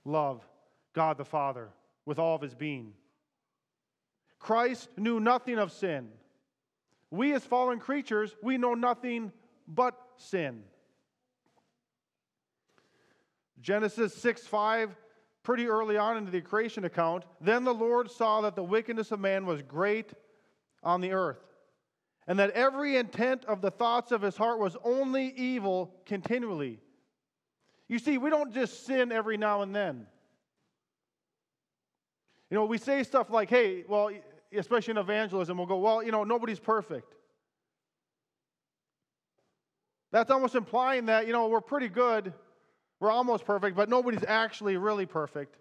love 0.05 0.47
God 0.93 1.17
the 1.17 1.25
Father 1.25 1.69
with 2.05 2.19
all 2.19 2.35
of 2.35 2.41
his 2.41 2.55
being. 2.55 2.93
Christ 4.39 4.89
knew 4.97 5.19
nothing 5.19 5.59
of 5.59 5.71
sin. 5.71 6.09
We, 7.11 7.33
as 7.33 7.43
fallen 7.43 7.79
creatures, 7.79 8.35
we 8.41 8.57
know 8.57 8.73
nothing 8.73 9.31
but 9.67 9.97
sin. 10.17 10.63
Genesis 13.61 14.15
6 14.15 14.47
5 14.47 14.95
pretty 15.43 15.67
early 15.67 15.97
on 15.97 16.17
into 16.17 16.31
the 16.31 16.41
creation 16.41 16.85
account. 16.85 17.23
Then 17.39 17.63
the 17.63 17.73
Lord 17.73 18.09
saw 18.09 18.41
that 18.41 18.55
the 18.55 18.63
wickedness 18.63 19.11
of 19.11 19.19
man 19.19 19.45
was 19.45 19.61
great 19.61 20.11
on 20.83 21.01
the 21.01 21.11
earth, 21.11 21.39
and 22.27 22.39
that 22.39 22.51
every 22.51 22.97
intent 22.97 23.45
of 23.45 23.61
the 23.61 23.71
thoughts 23.71 24.11
of 24.11 24.21
his 24.21 24.37
heart 24.37 24.59
was 24.59 24.77
only 24.83 25.33
evil 25.35 25.93
continually. 26.05 26.79
You 27.91 27.99
see, 27.99 28.17
we 28.17 28.31
don't 28.31 28.51
just 28.51 28.87
sin 28.87 29.11
every 29.11 29.37
now 29.37 29.61
and 29.61 29.75
then. 29.75 30.07
You 32.49 32.55
know, 32.55 32.65
we 32.65 32.79
say 32.79 33.03
stuff 33.03 33.29
like, 33.29 33.51
hey, 33.51 33.83
well, 33.87 34.09
especially 34.51 34.93
in 34.93 34.97
evangelism, 34.97 35.57
we'll 35.57 35.67
go, 35.67 35.77
well, 35.77 36.01
you 36.01 36.11
know, 36.11 36.23
nobody's 36.23 36.59
perfect. 36.59 37.13
That's 40.11 40.31
almost 40.31 40.55
implying 40.55 41.05
that, 41.05 41.27
you 41.27 41.33
know, 41.33 41.47
we're 41.47 41.61
pretty 41.61 41.87
good 41.87 42.33
we're 43.01 43.11
almost 43.11 43.45
perfect, 43.45 43.75
but 43.75 43.89
nobody's 43.89 44.23
actually 44.27 44.77
really 44.77 45.07
perfect. 45.07 45.57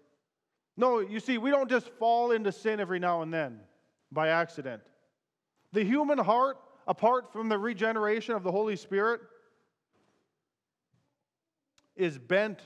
No, 0.77 0.99
you 0.99 1.19
see, 1.19 1.39
we 1.39 1.49
don't 1.49 1.69
just 1.69 1.89
fall 1.89 2.31
into 2.31 2.51
sin 2.51 2.79
every 2.79 2.99
now 2.99 3.23
and 3.23 3.33
then 3.33 3.59
by 4.11 4.27
accident. 4.27 4.83
The 5.73 5.83
human 5.83 6.19
heart, 6.19 6.59
apart 6.87 7.33
from 7.33 7.49
the 7.49 7.57
regeneration 7.57 8.35
of 8.35 8.43
the 8.43 8.51
Holy 8.51 8.75
Spirit, 8.75 9.21
is 12.01 12.17
bent 12.17 12.59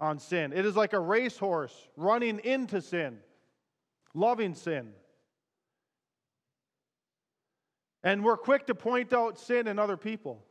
on 0.00 0.18
sin. 0.18 0.52
It 0.52 0.66
is 0.66 0.76
like 0.76 0.92
a 0.92 1.00
racehorse 1.00 1.74
running 1.96 2.40
into 2.40 2.82
sin, 2.82 3.18
loving 4.12 4.54
sin. 4.54 4.92
And 8.02 8.24
we're 8.24 8.36
quick 8.36 8.66
to 8.66 8.74
point 8.74 9.12
out 9.12 9.38
sin 9.38 9.68
in 9.68 9.78
other 9.78 9.96
people. 9.96 10.44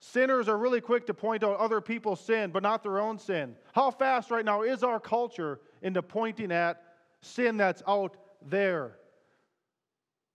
Sinners 0.00 0.48
are 0.48 0.58
really 0.58 0.80
quick 0.80 1.06
to 1.06 1.14
point 1.14 1.42
out 1.42 1.56
other 1.56 1.80
people's 1.80 2.20
sin, 2.20 2.50
but 2.50 2.62
not 2.62 2.82
their 2.82 3.00
own 3.00 3.18
sin. 3.18 3.56
How 3.72 3.90
fast 3.90 4.30
right 4.30 4.44
now 4.44 4.62
is 4.62 4.82
our 4.82 5.00
culture 5.00 5.60
into 5.82 6.02
pointing 6.02 6.52
at 6.52 6.82
sin 7.20 7.56
that's 7.56 7.82
out 7.88 8.16
there? 8.46 8.98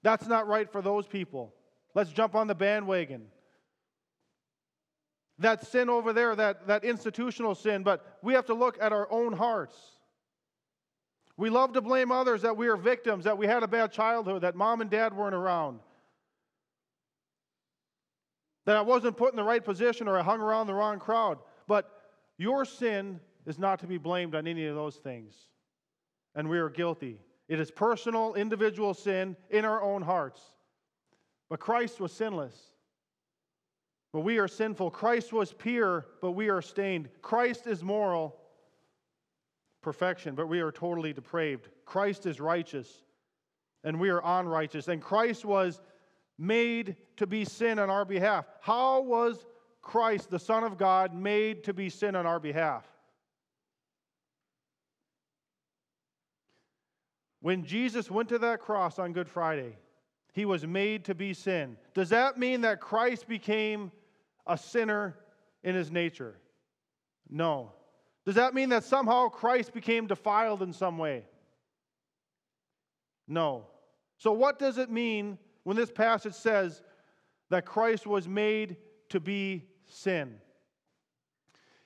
That's 0.02 0.28
not 0.28 0.48
right 0.48 0.72
for 0.72 0.82
those 0.82 1.08
people. 1.08 1.54
Let's 1.94 2.12
jump 2.12 2.36
on 2.36 2.48
the 2.48 2.56
bandwagon. 2.56 3.28
That 5.40 5.66
sin 5.66 5.90
over 5.90 6.14
there, 6.14 6.36
that, 6.36 6.68
that 6.68 6.84
institutional 6.84 7.56
sin, 7.56 7.84
but 7.84 8.20
we 8.22 8.34
have 8.34 8.46
to 8.48 8.54
look 8.54 8.78
at 8.82 8.92
our 8.92 9.10
own 9.12 9.34
hearts. 9.34 9.76
We 11.38 11.50
love 11.50 11.72
to 11.74 11.82
blame 11.82 12.12
others 12.12 12.42
that 12.42 12.58
we 12.58 12.68
are 12.68 12.76
victims, 12.76 13.24
that 13.24 13.38
we 13.38 13.48
had 13.48 13.64
a 13.64 13.68
bad 13.68 13.94
childhood, 13.94 14.42
that 14.42 14.56
mom 14.56 14.82
and 14.82 14.90
dad 14.90 15.16
weren't 15.16 15.36
around, 15.36 15.80
that 18.66 18.76
I 18.76 18.82
wasn't 18.82 19.16
put 19.16 19.32
in 19.32 19.38
the 19.38 19.44
right 19.44 19.64
position 19.64 20.08
or 20.10 20.20
I 20.20 20.22
hung 20.22 20.42
around 20.42 20.68
the 20.68 20.74
wrong 20.74 21.00
crowd. 21.00 21.40
But 21.66 21.90
your 22.38 22.66
sin 22.66 23.22
is 23.46 23.58
not 23.58 23.80
to 23.80 23.88
be 23.88 23.98
blamed 23.98 24.36
on 24.36 24.46
any 24.46 24.66
of 24.66 24.76
those 24.76 24.98
things. 24.98 25.34
And 26.36 26.50
we 26.50 26.60
are 26.60 26.70
guilty. 26.70 27.20
It 27.48 27.60
is 27.60 27.72
personal, 27.72 28.36
individual 28.36 28.94
sin 28.94 29.36
in 29.50 29.66
our 29.66 29.82
own 29.82 30.02
hearts. 30.02 30.42
But 31.50 31.60
Christ 31.60 32.00
was 32.00 32.12
sinless. 32.12 32.56
But 34.12 34.22
we 34.22 34.40
are 34.40 34.48
sinful. 34.48 34.92
Christ 34.92 35.32
was 35.32 35.54
pure, 35.54 36.08
but 36.22 36.32
we 36.32 36.50
are 36.50 36.62
stained. 36.62 37.10
Christ 37.22 37.68
is 37.68 37.84
moral, 37.84 38.36
perfection, 39.82 40.34
but 40.34 40.48
we 40.48 40.62
are 40.62 40.72
totally 40.72 41.14
depraved. 41.14 41.70
Christ 41.86 42.26
is 42.26 42.40
righteous, 42.40 43.04
and 43.84 44.00
we 44.00 44.10
are 44.10 44.22
unrighteous. 44.24 44.88
And 44.88 45.02
Christ 45.02 45.46
was 45.46 45.80
made 46.40 46.96
to 47.18 47.28
be 47.28 47.46
sin 47.46 47.78
on 47.78 47.90
our 47.90 48.06
behalf. 48.06 48.46
How 48.62 49.02
was 49.02 49.46
Christ, 49.82 50.32
the 50.32 50.40
Son 50.40 50.64
of 50.64 50.78
God, 50.78 51.14
made 51.14 51.64
to 51.66 51.74
be 51.74 51.90
sin 51.90 52.16
on 52.16 52.26
our 52.26 52.40
behalf? 52.40 52.86
When 57.42 57.64
Jesus 57.64 58.10
went 58.10 58.30
to 58.30 58.40
that 58.40 58.60
cross 58.60 59.00
on 59.00 59.14
Good 59.14 59.30
Friday, 59.30 59.78
he 60.34 60.46
was 60.46 60.66
made 60.66 61.06
to 61.06 61.16
be 61.16 61.34
sin. 61.34 61.78
Does 61.94 62.10
that 62.10 62.38
mean 62.38 62.62
that 62.62 62.82
Christ 62.82 63.28
became 63.28 63.92
a 64.50 64.58
sinner 64.58 65.16
in 65.64 65.76
his 65.76 65.92
nature? 65.92 66.36
No. 67.30 67.72
Does 68.26 68.36
that 68.36 68.54
mean 68.54 68.70
that 68.70 68.84
somehow 68.84 69.30
Christ 69.30 69.74
became 69.74 70.08
defiled 70.08 70.62
in 70.62 70.74
some 70.74 70.98
way? 70.98 71.26
No. 73.28 73.68
So, 74.18 74.34
what 74.34 74.60
does 74.60 74.78
it 74.78 74.90
mean 74.90 75.38
when 75.64 75.78
this 75.78 75.92
passage 75.92 76.34
says 76.34 76.82
that 77.50 77.66
Christ 77.66 78.06
was 78.06 78.28
made 78.28 78.76
to 79.10 79.20
be 79.20 79.66
sin? 79.88 80.36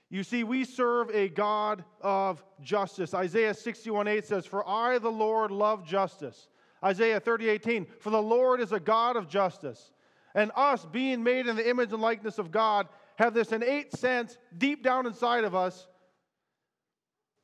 You 0.09 0.23
see, 0.23 0.43
we 0.43 0.63
serve 0.63 1.09
a 1.09 1.27
God 1.29 1.83
of 2.01 2.43
justice. 2.61 3.13
Isaiah 3.13 3.53
61 3.53 4.07
8 4.07 4.25
says, 4.25 4.45
For 4.45 4.67
I, 4.67 4.99
the 4.99 5.11
Lord, 5.11 5.51
love 5.51 5.85
justice. 5.85 6.49
Isaiah 6.83 7.19
30 7.19 7.49
18, 7.49 7.87
For 7.99 8.09
the 8.09 8.21
Lord 8.21 8.61
is 8.61 8.71
a 8.71 8.79
God 8.79 9.15
of 9.15 9.27
justice. 9.27 9.91
And 10.35 10.51
us, 10.55 10.85
being 10.85 11.23
made 11.23 11.47
in 11.47 11.55
the 11.55 11.69
image 11.69 11.93
and 11.93 12.01
likeness 12.01 12.37
of 12.37 12.51
God, 12.51 12.87
have 13.17 13.33
this 13.33 13.51
innate 13.51 13.93
sense 13.93 14.37
deep 14.57 14.83
down 14.83 15.05
inside 15.05 15.43
of 15.43 15.53
us 15.53 15.87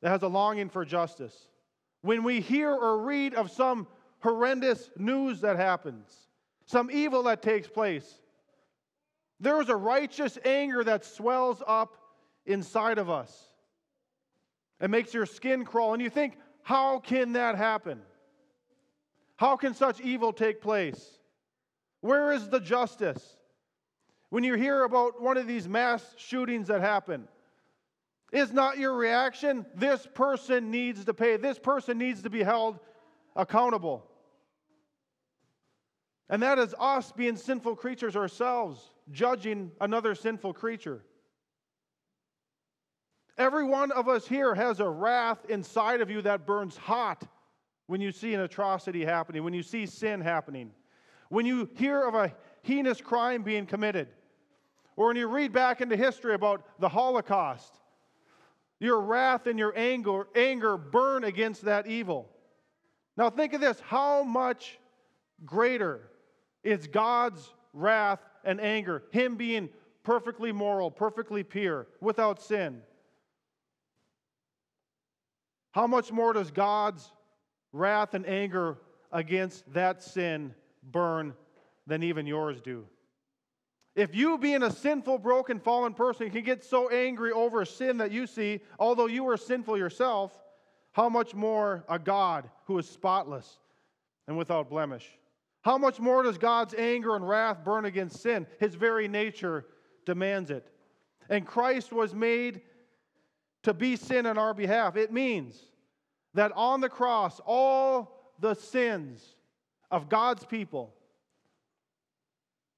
that 0.02 0.10
has 0.10 0.22
a 0.22 0.28
longing 0.28 0.68
for 0.68 0.84
justice. 0.84 1.48
When 2.02 2.24
we 2.24 2.40
hear 2.40 2.70
or 2.70 3.02
read 3.02 3.34
of 3.34 3.50
some 3.50 3.86
horrendous 4.20 4.90
news 4.96 5.42
that 5.42 5.56
happens, 5.56 6.10
some 6.66 6.90
evil 6.90 7.22
that 7.24 7.42
takes 7.42 7.68
place, 7.68 8.20
there 9.38 9.60
is 9.60 9.68
a 9.68 9.76
righteous 9.76 10.38
anger 10.44 10.82
that 10.84 11.04
swells 11.04 11.62
up 11.66 11.96
inside 12.44 12.98
of 12.98 13.08
us. 13.08 13.50
It 14.80 14.90
makes 14.90 15.14
your 15.14 15.26
skin 15.26 15.64
crawl. 15.64 15.94
And 15.94 16.02
you 16.02 16.10
think, 16.10 16.38
how 16.62 16.98
can 16.98 17.32
that 17.32 17.56
happen? 17.56 18.00
How 19.36 19.56
can 19.56 19.74
such 19.74 20.00
evil 20.00 20.32
take 20.32 20.60
place? 20.60 21.19
Where 22.00 22.32
is 22.32 22.48
the 22.48 22.60
justice? 22.60 23.36
When 24.30 24.44
you 24.44 24.54
hear 24.54 24.84
about 24.84 25.20
one 25.20 25.36
of 25.36 25.46
these 25.46 25.68
mass 25.68 26.14
shootings 26.16 26.68
that 26.68 26.80
happen, 26.80 27.28
is 28.32 28.52
not 28.52 28.78
your 28.78 28.94
reaction, 28.94 29.66
this 29.74 30.06
person 30.14 30.70
needs 30.70 31.04
to 31.04 31.14
pay, 31.14 31.36
this 31.36 31.58
person 31.58 31.98
needs 31.98 32.22
to 32.22 32.30
be 32.30 32.42
held 32.42 32.78
accountable. 33.34 34.06
And 36.28 36.42
that 36.42 36.58
is 36.58 36.74
us 36.78 37.10
being 37.10 37.36
sinful 37.36 37.74
creatures 37.74 38.14
ourselves, 38.14 38.80
judging 39.10 39.72
another 39.80 40.14
sinful 40.14 40.52
creature. 40.54 41.02
Every 43.36 43.64
one 43.64 43.90
of 43.90 44.08
us 44.08 44.28
here 44.28 44.54
has 44.54 44.78
a 44.78 44.88
wrath 44.88 45.44
inside 45.48 46.00
of 46.00 46.10
you 46.10 46.22
that 46.22 46.46
burns 46.46 46.76
hot 46.76 47.26
when 47.86 48.00
you 48.00 48.12
see 48.12 48.32
an 48.34 48.40
atrocity 48.40 49.04
happening, 49.04 49.42
when 49.42 49.54
you 49.54 49.64
see 49.64 49.86
sin 49.86 50.20
happening, 50.20 50.70
when 51.30 51.46
you 51.46 51.70
hear 51.76 52.06
of 52.06 52.14
a 52.14 52.34
heinous 52.62 53.00
crime 53.00 53.42
being 53.42 53.64
committed, 53.64 54.08
or 54.96 55.06
when 55.06 55.16
you 55.16 55.26
read 55.26 55.52
back 55.52 55.80
into 55.80 55.96
history 55.96 56.34
about 56.34 56.62
the 56.78 56.88
Holocaust 56.88 57.80
your 58.80 59.00
wrath 59.02 59.46
and 59.46 59.58
your 59.58 59.74
anger, 59.76 60.26
anger 60.34 60.76
burn 60.76 61.24
against 61.24 61.62
that 61.62 61.86
evil. 61.86 62.30
Now 63.16 63.28
think 63.28 63.52
of 63.52 63.60
this 63.60 63.78
how 63.80 64.22
much 64.24 64.78
greater 65.44 66.10
is 66.64 66.86
God's 66.86 67.52
wrath 67.74 68.20
and 68.42 68.60
anger, 68.60 69.04
Him 69.12 69.36
being 69.36 69.68
perfectly 70.02 70.50
moral, 70.50 70.90
perfectly 70.90 71.42
pure, 71.42 71.86
without 72.00 72.42
sin? 72.42 72.80
How 75.72 75.86
much 75.86 76.10
more 76.10 76.32
does 76.32 76.50
God's 76.50 77.12
wrath 77.72 78.14
and 78.14 78.26
anger 78.26 78.78
against 79.12 79.70
that 79.74 80.02
sin 80.02 80.54
burn 80.92 81.34
than 81.86 82.02
even 82.02 82.26
yours 82.26 82.60
do? 82.60 82.86
If 83.96 84.14
you, 84.14 84.38
being 84.38 84.62
a 84.62 84.70
sinful, 84.70 85.18
broken, 85.18 85.58
fallen 85.58 85.94
person, 85.94 86.30
can 86.30 86.44
get 86.44 86.64
so 86.64 86.88
angry 86.88 87.32
over 87.32 87.64
sin 87.64 87.98
that 87.98 88.12
you 88.12 88.26
see, 88.26 88.60
although 88.78 89.06
you 89.06 89.28
are 89.28 89.36
sinful 89.36 89.76
yourself, 89.76 90.38
how 90.92 91.08
much 91.08 91.34
more 91.34 91.84
a 91.88 91.98
God 91.98 92.48
who 92.66 92.78
is 92.78 92.88
spotless 92.88 93.58
and 94.28 94.36
without 94.36 94.70
blemish? 94.70 95.06
How 95.62 95.76
much 95.76 96.00
more 96.00 96.22
does 96.22 96.38
God's 96.38 96.74
anger 96.74 97.16
and 97.16 97.28
wrath 97.28 97.64
burn 97.64 97.84
against 97.84 98.22
sin? 98.22 98.46
His 98.58 98.74
very 98.74 99.08
nature 99.08 99.66
demands 100.06 100.50
it. 100.50 100.66
And 101.28 101.46
Christ 101.46 101.92
was 101.92 102.14
made 102.14 102.62
to 103.64 103.74
be 103.74 103.96
sin 103.96 104.24
on 104.24 104.38
our 104.38 104.54
behalf. 104.54 104.96
It 104.96 105.12
means 105.12 105.60
that 106.34 106.52
on 106.52 106.80
the 106.80 106.88
cross, 106.88 107.40
all 107.44 108.34
the 108.38 108.54
sins 108.54 109.36
of 109.90 110.08
God's 110.08 110.44
people 110.44 110.94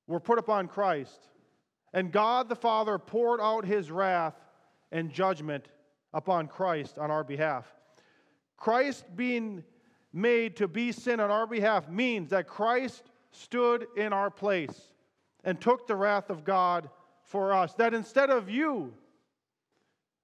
were 0.07 0.21
put 0.21 0.39
upon 0.39 0.69
Christ. 0.69 1.29
And 1.93 2.11
God 2.11 2.49
the 2.49 2.57
Father 2.57 2.99
poured 2.99 3.41
out 3.41 3.65
his 3.65 3.91
wrath 3.91 4.35
and 4.91 5.11
judgment 5.11 5.69
upon 6.15 6.49
Christ 6.49 6.99
on 6.99 7.11
our 7.11 7.25
behalf. 7.25 7.67
Christ 8.57 9.05
being 9.17 9.63
made 10.13 10.57
to 10.57 10.69
be 10.69 10.93
sin 10.93 11.21
on 11.21 11.31
our 11.31 11.47
behalf 11.47 11.89
means 11.89 12.31
that 12.31 12.47
Christ 12.47 13.03
stood 13.31 13.87
in 13.97 14.13
our 14.13 14.31
place 14.31 14.93
and 15.45 15.61
took 15.61 15.87
the 15.87 15.97
wrath 15.97 16.31
of 16.31 16.45
God 16.45 16.89
for 17.25 17.53
us. 17.53 17.75
That 17.75 17.95
instead 17.95 18.31
of 18.31 18.49
you, 18.49 18.93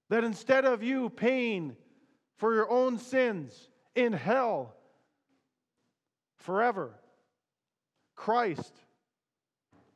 that 0.09 0.23
instead 0.23 0.65
of 0.65 0.83
you 0.83 1.09
paying 1.09 1.75
for 2.37 2.53
your 2.53 2.69
own 2.69 2.97
sins 2.97 3.69
in 3.95 4.13
hell 4.13 4.75
forever, 6.39 6.91
Christ 8.15 8.73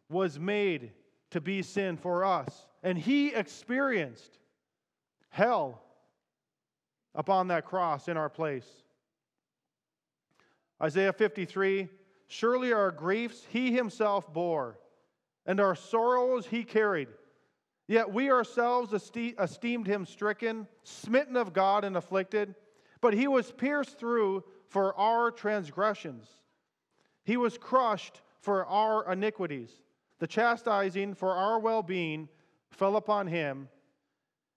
was 0.10 0.40
made 0.40 0.92
to 1.32 1.42
be 1.42 1.62
sin 1.62 1.98
for 1.98 2.24
us. 2.24 2.68
And 2.84 2.98
he 2.98 3.34
experienced 3.34 4.38
hell 5.30 5.82
upon 7.16 7.48
that 7.48 7.66
cross 7.66 8.08
in 8.08 8.18
our 8.18 8.30
place. 8.30 8.68
Isaiah 10.82 11.14
53 11.14 11.90
Surely 12.28 12.74
our 12.74 12.92
griefs 12.92 13.46
he 13.50 13.74
himself 13.74 14.34
bore, 14.34 14.80
and 15.46 15.60
our 15.60 15.76
sorrows 15.76 16.48
he 16.48 16.64
carried. 16.64 17.10
Yet 17.88 18.12
we 18.12 18.32
ourselves 18.32 18.94
esteemed 18.94 19.86
him 19.86 20.06
stricken, 20.06 20.68
smitten 20.84 21.36
of 21.36 21.54
God, 21.54 21.84
and 21.84 21.96
afflicted. 21.96 22.56
But 23.02 23.14
he 23.14 23.28
was 23.28 23.52
pierced 23.52 24.00
through 24.00 24.44
for 24.74 25.00
our 25.00 25.30
transgressions, 25.30 26.28
he 27.24 27.38
was 27.38 27.60
crushed 27.60 28.22
for 28.42 28.66
our 28.66 29.14
iniquities. 29.14 29.70
The 30.18 30.26
chastising 30.26 31.14
for 31.14 31.32
our 31.32 31.60
well 31.60 31.84
being 31.84 32.28
fell 32.72 32.96
upon 32.96 33.28
him, 33.28 33.70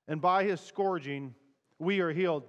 and 0.09 0.18
by 0.18 0.44
his 0.44 0.59
scourging 0.62 1.35
we 1.79 2.00
are 2.00 2.12
healed. 2.12 2.44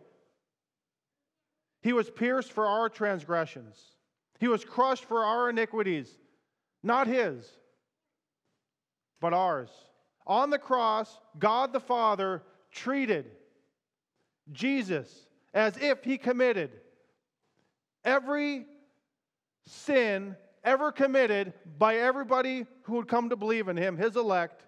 He 1.81 1.91
was 1.91 2.09
pierced 2.09 2.53
for 2.53 2.65
our 2.65 2.87
transgressions, 2.87 3.97
he 4.39 4.47
was 4.47 4.63
crushed 4.63 5.03
for 5.03 5.25
our 5.25 5.49
iniquities, 5.49 6.07
not 6.83 7.05
his, 7.05 7.45
but 9.19 9.33
ours. 9.33 9.69
On 10.25 10.49
the 10.49 10.59
cross, 10.59 11.19
God 11.37 11.73
the 11.73 11.81
Father 11.81 12.43
treated 12.71 13.25
Jesus 14.53 15.27
as 15.53 15.75
if 15.77 16.05
he 16.05 16.17
committed 16.17 16.71
every 18.07 18.65
sin 19.67 20.35
ever 20.63 20.91
committed 20.91 21.53
by 21.77 21.97
everybody 21.97 22.65
who 22.83 22.93
would 22.93 23.07
come 23.07 23.29
to 23.29 23.35
believe 23.35 23.67
in 23.67 23.75
him, 23.75 23.97
his 23.97 24.15
elect, 24.15 24.63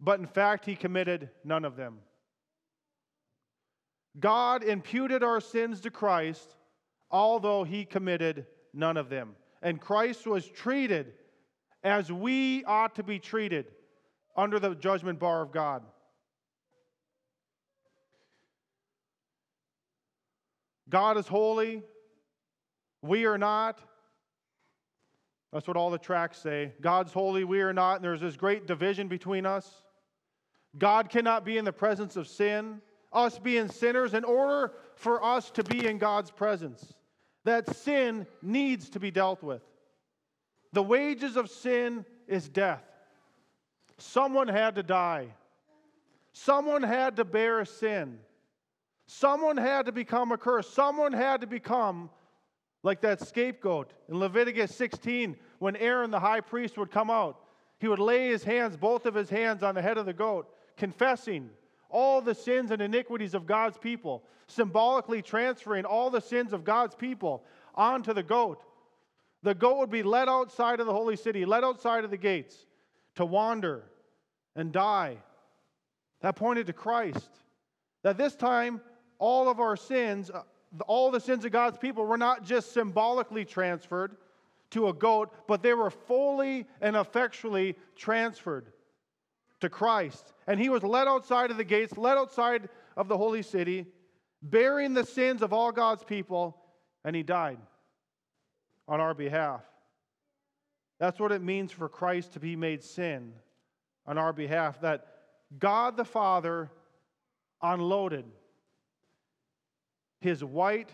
but 0.00 0.20
in 0.20 0.26
fact, 0.26 0.64
he 0.64 0.74
committed 0.74 1.28
none 1.44 1.64
of 1.64 1.76
them. 1.76 1.98
God 4.18 4.62
imputed 4.62 5.22
our 5.22 5.40
sins 5.40 5.80
to 5.80 5.90
Christ, 5.90 6.56
although 7.10 7.64
he 7.64 7.84
committed 7.84 8.46
none 8.72 8.96
of 8.96 9.08
them. 9.08 9.34
And 9.62 9.80
Christ 9.80 10.26
was 10.26 10.46
treated 10.46 11.12
as 11.82 12.10
we 12.12 12.64
ought 12.64 12.94
to 12.96 13.02
be 13.02 13.18
treated 13.18 13.66
under 14.36 14.58
the 14.58 14.74
judgment 14.74 15.18
bar 15.18 15.42
of 15.42 15.52
God. 15.52 15.82
God 20.92 21.16
is 21.16 21.26
holy, 21.26 21.82
we 23.00 23.24
are 23.24 23.38
not. 23.38 23.80
That's 25.50 25.66
what 25.66 25.78
all 25.78 25.90
the 25.90 25.98
tracts 25.98 26.36
say. 26.38 26.74
God's 26.82 27.14
holy, 27.14 27.44
we 27.44 27.62
are 27.62 27.72
not, 27.72 27.96
and 27.96 28.04
there's 28.04 28.20
this 28.20 28.36
great 28.36 28.66
division 28.66 29.08
between 29.08 29.46
us. 29.46 29.66
God 30.76 31.08
cannot 31.08 31.46
be 31.46 31.56
in 31.56 31.64
the 31.64 31.72
presence 31.72 32.16
of 32.16 32.28
sin, 32.28 32.82
us 33.10 33.38
being 33.38 33.70
sinners, 33.70 34.12
in 34.12 34.22
order 34.22 34.74
for 34.94 35.24
us 35.24 35.50
to 35.52 35.64
be 35.64 35.86
in 35.86 35.96
God's 35.96 36.30
presence. 36.30 36.92
That 37.44 37.74
sin 37.74 38.26
needs 38.42 38.90
to 38.90 39.00
be 39.00 39.10
dealt 39.10 39.42
with. 39.42 39.62
The 40.74 40.82
wages 40.82 41.38
of 41.38 41.48
sin 41.48 42.04
is 42.28 42.50
death. 42.50 42.84
Someone 43.96 44.48
had 44.48 44.74
to 44.74 44.82
die. 44.82 45.28
Someone 46.34 46.82
had 46.82 47.16
to 47.16 47.24
bear 47.24 47.64
sin. 47.64 48.18
Someone 49.18 49.58
had 49.58 49.86
to 49.86 49.92
become 49.92 50.32
a 50.32 50.38
curse. 50.38 50.68
Someone 50.68 51.12
had 51.12 51.42
to 51.42 51.46
become 51.46 52.10
like 52.82 53.02
that 53.02 53.20
scapegoat 53.20 53.92
in 54.08 54.18
Leviticus 54.18 54.74
16 54.74 55.36
when 55.58 55.76
Aaron 55.76 56.10
the 56.10 56.18
high 56.18 56.40
priest 56.40 56.78
would 56.78 56.90
come 56.90 57.10
out. 57.10 57.38
He 57.78 57.88
would 57.88 57.98
lay 57.98 58.28
his 58.28 58.42
hands, 58.42 58.76
both 58.76 59.06
of 59.06 59.14
his 59.14 59.28
hands, 59.28 59.62
on 59.62 59.74
the 59.74 59.82
head 59.82 59.98
of 59.98 60.06
the 60.06 60.12
goat, 60.12 60.48
confessing 60.76 61.50
all 61.90 62.20
the 62.22 62.34
sins 62.34 62.70
and 62.70 62.80
iniquities 62.80 63.34
of 63.34 63.46
God's 63.46 63.76
people, 63.76 64.24
symbolically 64.46 65.20
transferring 65.20 65.84
all 65.84 66.08
the 66.08 66.20
sins 66.20 66.52
of 66.52 66.64
God's 66.64 66.94
people 66.94 67.44
onto 67.74 68.14
the 68.14 68.22
goat. 68.22 68.64
The 69.42 69.54
goat 69.54 69.78
would 69.78 69.90
be 69.90 70.02
led 70.02 70.28
outside 70.28 70.80
of 70.80 70.86
the 70.86 70.92
holy 70.92 71.16
city, 71.16 71.44
led 71.44 71.64
outside 71.64 72.04
of 72.04 72.10
the 72.10 72.16
gates 72.16 72.66
to 73.16 73.26
wander 73.26 73.84
and 74.56 74.72
die. 74.72 75.18
That 76.22 76.36
pointed 76.36 76.66
to 76.68 76.72
Christ. 76.72 77.30
That 78.02 78.16
this 78.16 78.34
time, 78.34 78.80
all 79.22 79.48
of 79.48 79.60
our 79.60 79.76
sins, 79.76 80.32
uh, 80.32 80.42
all 80.88 81.12
the 81.12 81.20
sins 81.20 81.44
of 81.44 81.52
God's 81.52 81.78
people, 81.78 82.04
were 82.04 82.18
not 82.18 82.44
just 82.44 82.72
symbolically 82.72 83.44
transferred 83.44 84.16
to 84.70 84.88
a 84.88 84.92
goat, 84.92 85.32
but 85.46 85.62
they 85.62 85.74
were 85.74 85.90
fully 85.90 86.66
and 86.80 86.96
effectually 86.96 87.76
transferred 87.94 88.72
to 89.60 89.68
Christ. 89.68 90.32
And 90.48 90.58
he 90.58 90.68
was 90.70 90.82
led 90.82 91.06
outside 91.06 91.52
of 91.52 91.56
the 91.56 91.62
gates, 91.62 91.96
led 91.96 92.18
outside 92.18 92.68
of 92.96 93.06
the 93.06 93.16
holy 93.16 93.42
city, 93.42 93.86
bearing 94.42 94.92
the 94.92 95.06
sins 95.06 95.40
of 95.40 95.52
all 95.52 95.70
God's 95.70 96.02
people, 96.02 96.56
and 97.04 97.14
he 97.14 97.22
died 97.22 97.58
on 98.88 99.00
our 99.00 99.14
behalf. 99.14 99.62
That's 100.98 101.20
what 101.20 101.30
it 101.30 101.42
means 101.42 101.70
for 101.70 101.88
Christ 101.88 102.32
to 102.32 102.40
be 102.40 102.56
made 102.56 102.82
sin 102.82 103.34
on 104.04 104.18
our 104.18 104.32
behalf, 104.32 104.80
that 104.80 105.06
God 105.60 105.96
the 105.96 106.04
Father 106.04 106.72
unloaded 107.62 108.24
his 110.22 110.42
white, 110.44 110.90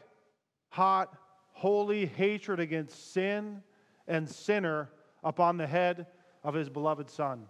hot, 0.71 1.14
holy 1.53 2.07
hatred 2.07 2.61
against 2.61 3.12
sin 3.12 3.62
and 4.07 4.29
sinner 4.29 4.91
upon 5.23 5.57
the 5.57 5.67
head 5.67 6.07
of 6.43 6.55
his 6.55 6.69
beloved 6.69 7.11
Son 7.11 7.47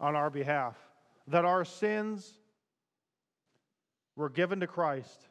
on 0.00 0.16
our 0.16 0.30
behalf. 0.30 0.76
That 1.28 1.44
our 1.44 1.64
sins 1.64 2.32
were 4.16 4.30
given 4.30 4.60
to 4.60 4.66
Christ. 4.66 5.26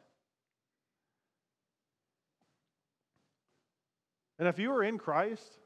And 4.38 4.48
if 4.48 4.58
you 4.58 4.72
are 4.72 4.82
in 4.82 4.98
Christ, 4.98 5.58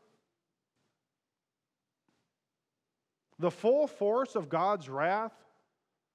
the 3.39 3.51
full 3.51 3.87
force 3.87 4.35
of 4.35 4.49
God's 4.49 4.89
wrath 4.89 5.35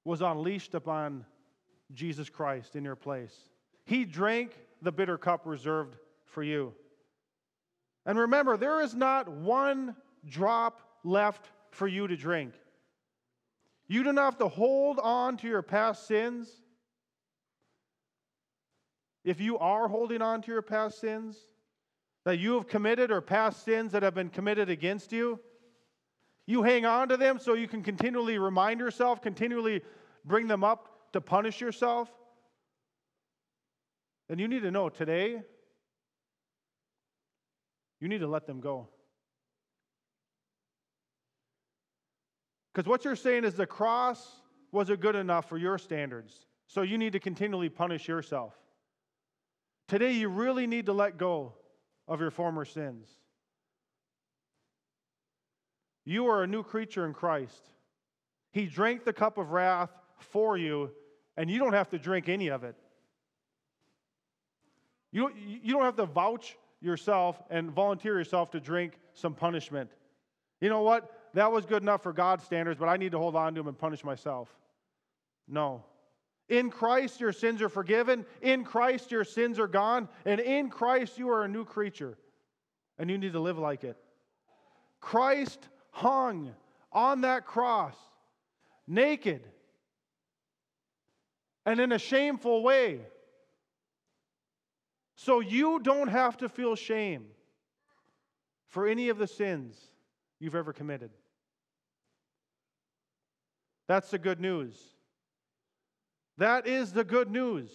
was 0.04 0.22
unleashed 0.22 0.74
upon 0.74 1.24
Jesus 1.92 2.28
Christ 2.28 2.76
in 2.76 2.84
your 2.84 2.96
place. 2.96 3.49
He 3.90 4.04
drank 4.04 4.56
the 4.82 4.92
bitter 4.92 5.18
cup 5.18 5.46
reserved 5.46 5.96
for 6.24 6.44
you. 6.44 6.72
And 8.06 8.16
remember, 8.16 8.56
there 8.56 8.80
is 8.82 8.94
not 8.94 9.28
one 9.28 9.96
drop 10.28 10.80
left 11.02 11.50
for 11.72 11.88
you 11.88 12.06
to 12.06 12.16
drink. 12.16 12.54
You 13.88 14.04
do 14.04 14.12
not 14.12 14.26
have 14.26 14.38
to 14.38 14.46
hold 14.46 15.00
on 15.00 15.38
to 15.38 15.48
your 15.48 15.62
past 15.62 16.06
sins. 16.06 16.48
If 19.24 19.40
you 19.40 19.58
are 19.58 19.88
holding 19.88 20.22
on 20.22 20.40
to 20.42 20.52
your 20.52 20.62
past 20.62 21.00
sins 21.00 21.36
that 22.24 22.38
you 22.38 22.54
have 22.54 22.68
committed 22.68 23.10
or 23.10 23.20
past 23.20 23.64
sins 23.64 23.90
that 23.90 24.04
have 24.04 24.14
been 24.14 24.28
committed 24.28 24.70
against 24.70 25.10
you, 25.10 25.40
you 26.46 26.62
hang 26.62 26.86
on 26.86 27.08
to 27.08 27.16
them 27.16 27.40
so 27.40 27.54
you 27.54 27.66
can 27.66 27.82
continually 27.82 28.38
remind 28.38 28.78
yourself, 28.78 29.20
continually 29.20 29.82
bring 30.24 30.46
them 30.46 30.62
up 30.62 31.10
to 31.12 31.20
punish 31.20 31.60
yourself. 31.60 32.08
Then 34.30 34.38
you 34.38 34.46
need 34.46 34.62
to 34.62 34.70
know 34.70 34.88
today, 34.88 35.42
you 37.98 38.06
need 38.06 38.20
to 38.20 38.28
let 38.28 38.46
them 38.46 38.60
go. 38.60 38.88
Because 42.72 42.88
what 42.88 43.04
you're 43.04 43.16
saying 43.16 43.42
is 43.42 43.54
the 43.54 43.66
cross 43.66 44.24
wasn't 44.70 45.00
good 45.00 45.16
enough 45.16 45.48
for 45.48 45.58
your 45.58 45.78
standards. 45.78 46.46
So 46.68 46.82
you 46.82 46.96
need 46.96 47.14
to 47.14 47.18
continually 47.18 47.68
punish 47.68 48.06
yourself. 48.06 48.54
Today, 49.88 50.12
you 50.12 50.28
really 50.28 50.68
need 50.68 50.86
to 50.86 50.92
let 50.92 51.18
go 51.18 51.54
of 52.06 52.20
your 52.20 52.30
former 52.30 52.64
sins. 52.64 53.08
You 56.04 56.28
are 56.28 56.44
a 56.44 56.46
new 56.46 56.62
creature 56.62 57.04
in 57.04 57.14
Christ. 57.14 57.68
He 58.52 58.66
drank 58.66 59.04
the 59.04 59.12
cup 59.12 59.38
of 59.38 59.50
wrath 59.50 59.90
for 60.18 60.56
you, 60.56 60.92
and 61.36 61.50
you 61.50 61.58
don't 61.58 61.72
have 61.72 61.88
to 61.88 61.98
drink 61.98 62.28
any 62.28 62.46
of 62.46 62.62
it. 62.62 62.76
You, 65.12 65.30
you 65.36 65.72
don't 65.72 65.82
have 65.82 65.96
to 65.96 66.06
vouch 66.06 66.56
yourself 66.80 67.40
and 67.50 67.70
volunteer 67.70 68.18
yourself 68.18 68.50
to 68.52 68.60
drink 68.60 68.94
some 69.12 69.34
punishment. 69.34 69.90
You 70.60 70.68
know 70.68 70.82
what? 70.82 71.10
That 71.34 71.50
was 71.50 71.66
good 71.66 71.82
enough 71.82 72.02
for 72.02 72.12
God's 72.12 72.44
standards, 72.44 72.78
but 72.78 72.88
I 72.88 72.96
need 72.96 73.12
to 73.12 73.18
hold 73.18 73.36
on 73.36 73.54
to 73.54 73.60
them 73.60 73.68
and 73.68 73.78
punish 73.78 74.04
myself. 74.04 74.48
No. 75.48 75.84
In 76.48 76.70
Christ, 76.70 77.20
your 77.20 77.32
sins 77.32 77.62
are 77.62 77.68
forgiven. 77.68 78.26
In 78.42 78.64
Christ, 78.64 79.10
your 79.10 79.24
sins 79.24 79.58
are 79.58 79.68
gone. 79.68 80.08
And 80.24 80.40
in 80.40 80.68
Christ, 80.68 81.18
you 81.18 81.30
are 81.30 81.44
a 81.44 81.48
new 81.48 81.64
creature. 81.64 82.18
And 82.98 83.08
you 83.08 83.18
need 83.18 83.32
to 83.34 83.40
live 83.40 83.58
like 83.58 83.84
it. 83.84 83.96
Christ 85.00 85.68
hung 85.92 86.52
on 86.92 87.22
that 87.22 87.46
cross, 87.46 87.94
naked, 88.86 89.42
and 91.64 91.78
in 91.80 91.92
a 91.92 91.98
shameful 91.98 92.62
way. 92.62 93.00
So 95.22 95.40
you 95.40 95.80
don't 95.80 96.08
have 96.08 96.38
to 96.38 96.48
feel 96.48 96.74
shame 96.74 97.26
for 98.68 98.88
any 98.88 99.10
of 99.10 99.18
the 99.18 99.26
sins 99.26 99.78
you've 100.38 100.54
ever 100.54 100.72
committed. 100.72 101.10
That's 103.86 104.10
the 104.10 104.18
good 104.18 104.40
news. 104.40 104.80
That 106.38 106.66
is 106.66 106.94
the 106.94 107.04
good 107.04 107.30
news. 107.30 107.70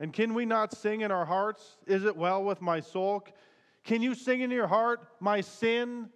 And 0.00 0.12
can 0.12 0.34
we 0.34 0.44
not 0.44 0.76
sing 0.76 1.02
in 1.02 1.12
our 1.12 1.24
hearts, 1.24 1.76
Is 1.86 2.04
it 2.04 2.16
well 2.16 2.42
with 2.42 2.60
my 2.60 2.80
soul? 2.80 3.24
Can 3.84 4.02
you 4.02 4.16
sing 4.16 4.40
in 4.40 4.50
your 4.50 4.66
heart, 4.66 5.06
My 5.20 5.40
sin? 5.40 6.08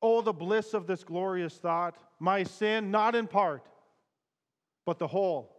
Oh, 0.00 0.20
the 0.20 0.32
bliss 0.32 0.74
of 0.74 0.86
this 0.86 1.02
glorious 1.02 1.56
thought. 1.56 1.96
My 2.20 2.44
sin, 2.44 2.92
not 2.92 3.16
in 3.16 3.26
part, 3.26 3.68
but 4.86 5.00
the 5.00 5.08
whole. 5.08 5.51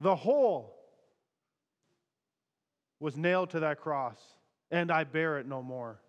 The 0.00 0.16
whole 0.16 0.76
was 3.00 3.16
nailed 3.16 3.50
to 3.50 3.60
that 3.60 3.80
cross, 3.80 4.18
and 4.70 4.90
I 4.90 5.04
bear 5.04 5.38
it 5.38 5.46
no 5.46 5.62
more. 5.62 6.00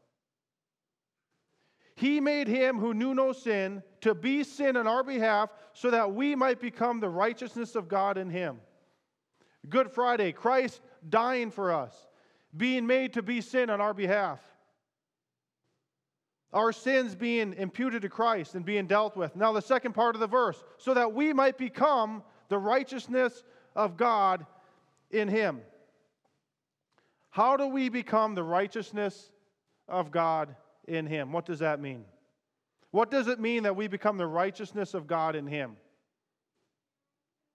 He 1.96 2.20
made 2.20 2.48
him 2.48 2.78
who 2.78 2.94
knew 2.94 3.16
no 3.16 3.34
sin 3.34 3.82
to 4.02 4.14
be 4.14 4.44
sin 4.44 4.78
on 4.78 4.88
our 4.88 5.04
behalf 5.04 5.50
so 5.74 5.90
that 5.90 6.14
we 6.14 6.36
might 6.36 6.60
become 6.60 7.00
the 7.00 7.10
righteousness 7.10 7.76
of 7.76 7.88
God 7.88 8.18
in 8.18 8.30
him. 8.30 8.60
Good 9.68 9.92
Friday, 9.92 10.32
Christ 10.32 10.82
dying 11.10 11.50
for 11.50 11.74
us, 11.74 12.08
being 12.56 12.86
made 12.86 13.14
to 13.14 13.24
be 13.24 13.42
sin 13.42 13.70
on 13.70 13.82
our 13.82 13.94
behalf. 13.94 14.40
Our 16.54 16.72
sins 16.72 17.16
being 17.16 17.54
imputed 17.54 18.04
to 18.04 18.10
Christ 18.10 18.56
and 18.56 18.64
being 18.64 18.86
dealt 18.86 19.18
with. 19.18 19.36
Now, 19.36 19.52
the 19.52 19.62
second 19.62 19.94
part 19.94 20.16
of 20.16 20.22
the 20.22 20.28
verse, 20.28 20.64
so 20.78 20.94
that 20.94 21.14
we 21.14 21.34
might 21.34 21.58
become 21.58 22.24
the 22.48 22.58
righteousness 22.58 23.44
of 23.78 23.96
God 23.96 24.46
in 25.10 25.30
him. 25.30 25.62
How 27.30 27.56
do 27.56 27.68
we 27.68 27.88
become 27.88 28.36
the 28.36 28.44
righteousness 28.44 29.32
of 29.88 30.12
God 30.12 30.54
in 30.88 31.06
him. 31.06 31.32
What 31.32 31.46
does 31.46 31.60
that 31.60 31.80
mean? 31.80 32.06
What 32.92 33.12
does 33.12 33.28
it 33.28 33.40
mean 33.40 33.64
that 33.64 33.76
we 33.76 33.88
become 33.88 34.18
the 34.18 34.28
righteousness 34.28 34.94
of 34.94 35.08
God 35.08 35.36
in 35.36 35.46
him? 35.46 35.76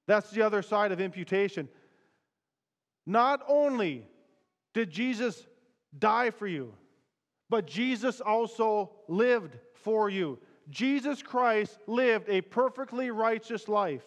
That's 0.06 0.30
the 0.30 0.42
other 0.42 0.62
side 0.62 0.92
of 0.92 1.00
imputation. 1.00 1.68
Not 3.06 3.42
only 3.48 4.06
did 4.74 4.90
Jesus 4.90 5.46
die 5.98 6.30
for 6.30 6.46
you, 6.46 6.74
but 7.48 7.66
Jesus 7.66 8.20
also 8.20 8.92
lived 9.08 9.58
for 9.74 10.08
you. 10.08 10.38
Jesus 10.70 11.22
Christ 11.22 11.78
lived 11.86 12.28
a 12.28 12.40
perfectly 12.40 13.10
righteous 13.10 13.68
life, 13.68 14.04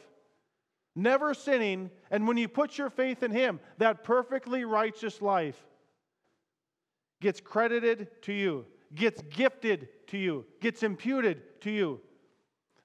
never 0.95 1.33
sinning, 1.33 1.91
and 2.09 2.27
when 2.27 2.37
you 2.37 2.47
put 2.47 2.77
your 2.77 2.89
faith 2.89 3.23
in 3.23 3.31
Him, 3.31 3.59
that 3.77 4.03
perfectly 4.03 4.65
righteous 4.65 5.21
life 5.21 5.61
gets 7.21 7.39
credited 7.39 8.07
to 8.23 8.33
you, 8.33 8.65
gets 8.93 9.21
gifted 9.23 9.89
to 10.07 10.17
you, 10.17 10.45
gets 10.61 10.83
imputed 10.83 11.61
to 11.61 11.71
you. 11.71 11.99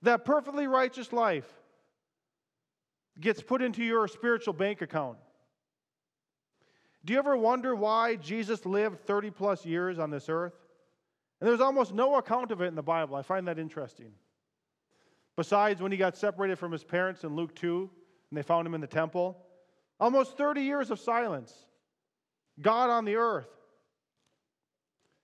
That 0.03 0.25
perfectly 0.25 0.67
righteous 0.67 1.13
life 1.13 1.49
gets 3.21 3.43
put 3.43 3.63
into 3.63 3.85
your 3.85 4.09
spiritual 4.09 4.55
bank 4.55 4.83
account. 4.83 5.19
Do 7.05 7.13
you 7.13 7.19
ever 7.19 7.37
wonder 7.37 7.75
why 7.75 8.17
Jesus 8.17 8.67
lived 8.67 9.01
30 9.07 9.31
plus 9.31 9.65
years 9.65 9.99
on 9.99 10.11
this 10.11 10.29
earth? 10.29 10.55
And 11.41 11.49
there's 11.49 11.61
almost 11.61 11.95
no 11.95 12.17
account 12.17 12.51
of 12.51 12.61
it 12.61 12.67
in 12.67 12.75
the 12.75 12.83
Bible. 12.83 13.17
I 13.17 13.23
find 13.23 13.49
that 13.49 13.59
interesting. 13.59 14.13
Besides, 15.37 15.81
when 15.81 15.91
he 15.93 15.97
got 15.97 16.17
separated 16.17 16.59
from 16.59 16.73
his 16.73 16.85
parents 16.85 17.25
in 17.25 17.35
Luke 17.35 17.55
2, 17.55 17.91
and 18.31 18.39
they 18.39 18.43
found 18.43 18.67
him 18.67 18.75
in 18.75 18.81
the 18.81 18.87
temple, 18.87 19.37
almost 19.99 20.37
30 20.37 20.63
years 20.63 20.91
of 20.91 21.01
silence. 21.01 21.53
God 22.61 22.91
on 22.91 23.05
the 23.05 23.17
earth. 23.17 23.49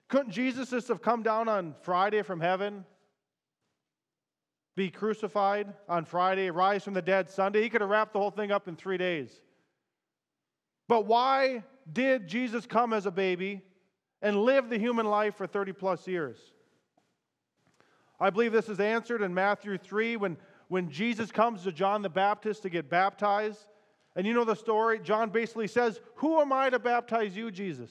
Couldn't 0.09 0.33
Jesus 0.33 0.71
just 0.71 0.89
have 0.89 1.03
come 1.03 1.23
down 1.23 1.49
on 1.49 1.75
Friday 1.83 2.23
from 2.23 2.41
heaven, 2.41 2.85
be 4.77 4.91
crucified 4.91 5.73
on 5.89 6.05
Friday, 6.05 6.51
rise 6.51 6.85
from 6.85 6.95
the 6.95 7.03
dead 7.03 7.29
Sunday? 7.29 7.63
He 7.63 7.69
could 7.69 7.81
have 7.81 7.91
wrapped 7.91 8.13
the 8.13 8.19
whole 8.19 8.31
thing 8.31 8.53
up 8.53 8.69
in 8.69 8.77
three 8.77 8.99
days. 8.99 9.41
But 10.89 11.07
why 11.07 11.65
did 11.93 12.29
Jesus 12.29 12.67
come 12.67 12.93
as 12.93 13.07
a 13.07 13.11
baby 13.11 13.63
and 14.23 14.43
live 14.43 14.69
the 14.69 14.79
human 14.79 15.07
life 15.07 15.35
for 15.37 15.47
30 15.47 15.73
plus 15.73 16.07
years? 16.07 16.39
I 18.19 18.31
believe 18.31 18.53
this 18.53 18.69
is 18.69 18.81
answered 18.81 19.23
in 19.23 19.35
Matthew 19.35 19.77
3 19.77 20.17
when, 20.17 20.37
when 20.69 20.91
Jesus 20.91 21.31
comes 21.31 21.63
to 21.63 21.73
John 21.73 22.03
the 22.03 22.09
Baptist 22.09 22.63
to 22.63 22.71
get 22.71 22.89
baptized. 22.89 23.67
And 24.15 24.27
you 24.27 24.33
know 24.33 24.45
the 24.45 24.55
story? 24.55 24.99
John 24.99 25.31
basically 25.31 25.69
says, 25.69 26.01
Who 26.17 26.41
am 26.41 26.53
I 26.53 26.71
to 26.71 26.79
baptize 26.79 27.37
you, 27.37 27.51
Jesus? 27.51 27.91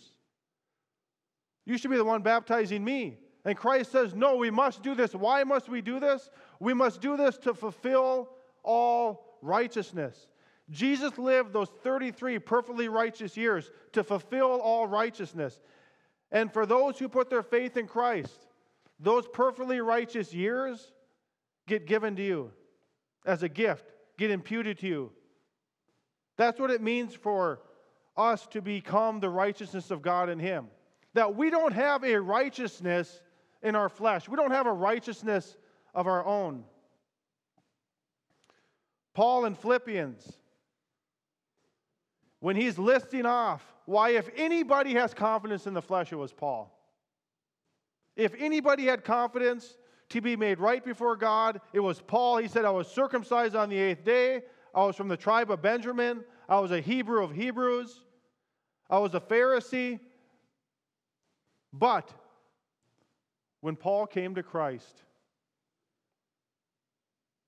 You 1.66 1.78
should 1.78 1.92
be 1.92 1.98
the 1.98 2.06
one 2.06 2.22
baptizing 2.22 2.84
me. 2.84 3.18
And 3.44 3.56
Christ 3.56 3.92
says, 3.92 4.14
No, 4.14 4.36
we 4.36 4.50
must 4.50 4.84
do 4.84 4.96
this. 4.96 5.14
Why 5.14 5.44
must 5.44 5.70
we 5.70 5.82
do 5.82 6.00
this? 6.00 6.30
We 6.60 6.74
must 6.74 7.02
do 7.02 7.16
this 7.16 7.38
to 7.40 7.54
fulfill 7.54 8.30
all 8.64 9.38
righteousness. 9.42 10.28
Jesus 10.72 11.18
lived 11.20 11.54
those 11.54 11.70
33 11.84 12.40
perfectly 12.40 12.88
righteous 12.88 13.38
years 13.38 13.70
to 13.94 14.04
fulfill 14.04 14.60
all 14.62 14.88
righteousness. 14.88 15.62
And 16.32 16.52
for 16.52 16.66
those 16.66 16.98
who 16.98 17.08
put 17.08 17.30
their 17.30 17.44
faith 17.44 17.78
in 17.78 17.86
Christ, 17.86 18.48
those 19.00 19.28
perfectly 19.28 19.80
righteous 19.80 20.34
years 20.34 20.92
get 21.68 21.86
given 21.86 22.16
to 22.16 22.24
you 22.24 22.52
as 23.26 23.44
a 23.44 23.50
gift, 23.50 23.92
get 24.18 24.32
imputed 24.32 24.80
to 24.80 24.88
you. 24.88 25.12
That's 26.38 26.60
what 26.60 26.72
it 26.72 26.82
means 26.82 27.14
for 27.14 27.62
us 28.18 28.48
to 28.48 28.62
become 28.62 29.20
the 29.20 29.30
righteousness 29.30 29.92
of 29.92 30.02
God 30.02 30.30
in 30.30 30.40
Him. 30.40 30.68
That 31.14 31.36
we 31.36 31.50
don't 31.50 31.74
have 31.74 32.04
a 32.04 32.20
righteousness 32.20 33.22
in 33.64 33.76
our 33.76 33.90
flesh, 33.90 34.30
we 34.30 34.36
don't 34.36 34.52
have 34.52 34.68
a 34.68 34.74
righteousness 34.74 35.58
of 35.94 36.08
our 36.08 36.26
own. 36.26 36.64
Paul 39.14 39.46
in 39.46 39.56
Philippians 39.56 40.38
when 42.46 42.56
he's 42.56 42.78
listing 42.78 43.26
off 43.26 43.66
why, 43.86 44.12
if 44.12 44.30
anybody 44.36 44.94
has 44.94 45.16
confidence 45.16 45.66
in 45.66 45.74
the 45.74 45.82
flesh, 45.82 46.12
it 46.12 46.16
was 46.16 46.32
Paul. 46.32 46.72
If 48.16 48.36
anybody 48.38 48.86
had 48.86 49.04
confidence 49.04 49.78
to 50.10 50.22
be 50.22 50.36
made 50.36 50.60
right 50.60 50.84
before 50.84 51.16
God, 51.16 51.62
it 51.74 51.80
was 51.80 52.02
Paul. 52.02 52.38
He 52.38 52.48
said, 52.48 52.66
I 52.66 52.72
was 52.72 52.88
circumcised 52.88 53.56
on 53.56 53.70
the 53.70 53.78
eighth 53.78 54.04
day. 54.04 54.42
I 54.74 54.86
was 54.86 54.96
from 54.96 55.08
the 55.08 55.18
tribe 55.18 55.52
of 55.52 55.62
Benjamin. 55.62 56.24
I 56.48 56.60
was 56.60 56.72
a 56.72 56.80
Hebrew 56.80 57.24
of 57.24 57.32
Hebrews. 57.32 58.04
I 58.90 59.00
was 59.00 59.16
a 59.16 59.20
Pharisee. 59.20 60.00
But 61.74 62.10
when 63.62 63.76
Paul 63.76 64.06
came 64.06 64.36
to 64.36 64.44
Christ, 64.44 65.04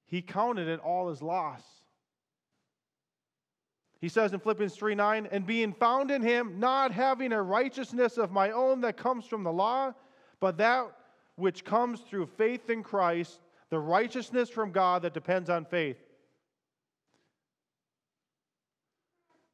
he 0.06 0.22
counted 0.22 0.68
it 0.68 0.80
all 0.80 1.10
as 1.10 1.22
loss 1.22 1.62
he 4.00 4.10
says 4.10 4.34
in 4.34 4.40
Philippians 4.40 4.76
3 4.76 4.96
9, 4.96 5.28
and 5.32 5.46
being 5.46 5.74
found 5.74 6.12
in 6.12 6.22
him, 6.22 6.60
not 6.60 6.92
having 6.92 7.34
a 7.34 7.42
righteousness 7.42 8.18
of 8.18 8.32
my 8.32 8.52
own 8.52 8.82
that 8.82 8.96
comes 8.96 9.26
from 9.26 9.44
the 9.44 9.52
law, 9.52 9.94
but 10.40 10.58
that 10.58 10.86
which 11.38 11.64
comes 11.64 12.02
through 12.02 12.26
faith 12.26 12.70
in 12.70 12.84
Christ, 12.84 13.40
the 13.70 13.80
righteousness 13.80 14.50
from 14.50 14.72
God 14.72 15.04
that 15.04 15.14
depends 15.14 15.50
on 15.50 15.66
faith. 15.66 15.98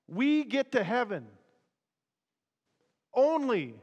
We 0.07 0.43
get 0.45 0.71
to 0.71 0.83
heaven 0.83 1.27
only 3.13 3.75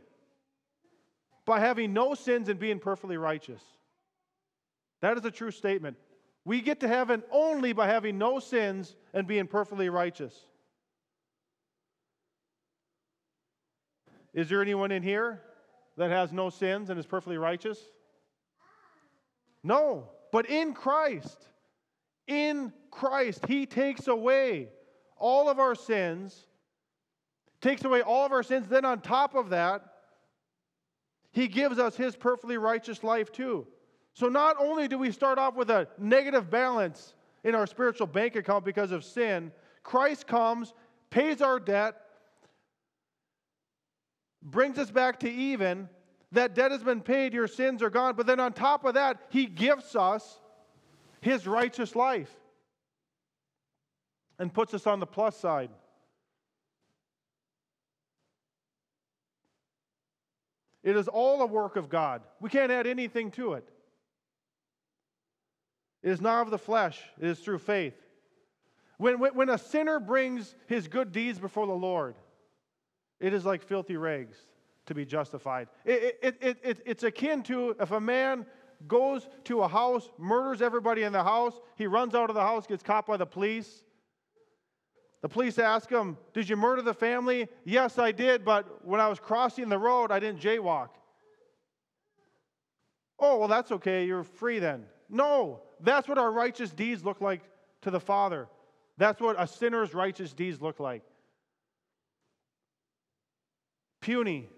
by 1.45 1.61
having 1.61 1.93
no 1.93 2.15
sins 2.15 2.49
and 2.49 2.59
being 2.59 2.79
perfectly 2.79 3.17
righteous. 3.17 3.63
That 5.03 5.17
is 5.19 5.25
a 5.25 5.31
true 5.31 5.51
statement. 5.51 5.97
We 6.45 6.63
get 6.63 6.81
to 6.81 6.89
heaven 6.89 7.23
only 7.31 7.73
by 7.73 7.87
having 7.87 8.17
no 8.17 8.39
sins 8.39 8.97
and 9.13 9.27
being 9.27 9.47
perfectly 9.47 9.91
righteous. 9.91 10.35
Is 14.33 14.49
there 14.49 14.63
anyone 14.63 14.91
in 14.91 15.03
here 15.03 15.43
that 16.01 16.11
has 16.11 16.33
no 16.33 16.49
sins 16.49 16.89
and 16.89 16.99
is 16.99 17.05
perfectly 17.05 17.37
righteous? 17.37 17.79
No. 19.63 20.09
But 20.33 20.49
in 20.49 20.73
Christ, 20.73 21.47
in 22.27 22.73
Christ, 22.91 23.45
He 23.47 23.67
takes 23.67 24.09
away 24.09 24.71
all 25.19 25.51
of 25.51 25.59
our 25.59 25.75
sins, 25.75 26.47
takes 27.61 27.85
away 27.85 28.01
all 28.01 28.25
of 28.25 28.33
our 28.33 28.43
sins. 28.43 28.67
Then, 28.67 28.87
on 28.87 29.03
top 29.03 29.35
of 29.35 29.51
that, 29.51 29.85
He 31.33 31.47
gives 31.47 31.79
us 31.79 31.97
His 31.97 32.17
perfectly 32.17 32.57
righteous 32.57 33.05
life 33.05 33.31
too. 33.31 33.67
So, 34.15 34.31
not 34.31 34.57
only 34.59 34.89
do 34.89 34.97
we 34.97 35.13
start 35.13 35.39
off 35.39 35.55
with 35.55 35.69
a 35.69 35.87
negative 35.99 36.51
balance 36.51 37.13
in 37.45 37.55
our 37.55 37.67
spiritual 37.67 38.07
bank 38.07 38.37
account 38.37 38.65
because 38.65 38.91
of 38.91 39.05
sin, 39.05 39.53
Christ 39.83 40.27
comes, 40.27 40.73
pays 41.11 41.43
our 41.43 41.61
debt, 41.61 41.97
brings 44.43 44.79
us 44.79 44.91
back 44.91 45.21
to 45.21 45.31
even. 45.31 45.89
That 46.33 46.55
debt 46.55 46.71
has 46.71 46.83
been 46.83 47.01
paid, 47.01 47.33
your 47.33 47.49
sins 47.49 47.83
are 47.83 47.91
gone. 47.91 48.15
But 48.15 48.27
then 48.27 48.39
on 48.39 48.53
top 48.53 48.85
of 48.85 48.95
that, 48.95 49.19
He 49.31 49.47
gifts 49.47 49.97
us 49.97 50.39
His 51.21 51.47
righteous 51.47 51.97
life 51.97 52.31
and 54.39 54.53
puts 54.53 54.73
us 54.73 54.87
on 54.87 55.01
the 55.01 55.07
plus 55.07 55.37
side. 55.37 55.71
It 60.83 60.97
is 60.97 61.09
all 61.09 61.43
a 61.43 61.47
work 61.47 61.77
of 61.77 61.91
God. 61.91 62.23
We 62.41 62.49
can't 62.49 62.73
add 62.73 62.87
anything 62.87 63.31
to 63.33 63.53
it. 63.53 63.69
It 66.03 66.11
is 66.11 66.21
not 66.21 66.43
of 66.43 66.51
the 66.51 66.59
flesh, 66.59 66.99
it 67.21 67.29
is 67.29 67.39
through 67.41 67.59
faith. 67.59 67.95
When, 68.97 69.19
when, 69.19 69.35
when 69.35 69.49
a 69.51 69.59
sinner 69.59 70.01
brings 70.01 70.55
his 70.67 70.89
good 70.89 71.13
deeds 71.13 71.39
before 71.39 71.67
the 71.67 71.73
Lord, 71.73 72.15
it 73.21 73.35
is 73.35 73.45
like 73.45 73.63
filthy 73.63 73.97
rags 73.97 74.37
to 74.87 74.95
be 74.95 75.05
justified. 75.05 75.69
It, 75.85 76.19
it, 76.23 76.37
it, 76.41 76.59
it, 76.63 76.83
it's 76.87 77.03
akin 77.05 77.43
to 77.45 77.77
if 77.79 77.91
a 77.91 78.01
man 78.01 78.47
goes 78.89 79.29
to 79.45 79.61
a 79.61 79.69
house, 79.69 80.09
murders 80.19 80.63
everybody 80.63 81.03
in 81.03 81.13
the 81.13 81.23
house, 81.23 81.61
he 81.77 81.87
runs 81.87 82.15
out 82.15 82.31
of 82.31 82.35
the 82.35 82.41
house, 82.41 82.67
gets 82.67 82.83
caught 82.83 83.07
by 83.07 83.17
the 83.17 83.27
police. 83.27 83.85
The 85.21 85.29
police 85.29 85.59
ask 85.59 85.91
him, 85.91 86.17
Did 86.33 86.49
you 86.49 86.57
murder 86.57 86.81
the 86.81 86.95
family? 86.95 87.47
Yes, 87.65 87.99
I 87.99 88.11
did, 88.11 88.43
but 88.43 88.87
when 88.87 89.01
I 89.01 89.09
was 89.09 89.21
crossing 89.21 89.69
the 89.69 89.79
road, 89.79 90.11
I 90.11 90.19
didn't 90.19 90.41
jaywalk. 90.41 90.89
Oh, 93.19 93.39
well, 93.39 93.49
that's 93.49 93.71
okay. 93.71 94.07
You're 94.07 94.25
free 94.25 94.59
then. 94.59 94.87
No, 95.11 95.61
that's 95.81 96.09
what 96.09 96.17
our 96.17 96.33
righteous 96.33 96.71
deeds 96.71 97.05
look 97.05 97.21
like 97.21 97.43
to 97.83 97.91
the 97.91 98.01
Father. 98.01 98.49
That's 98.97 99.21
what 99.21 99.37
a 99.39 99.47
sinner's 99.47 99.93
righteous 99.93 100.33
deeds 100.33 100.63
look 100.63 100.81
like 100.81 101.03
puny. 104.01 104.49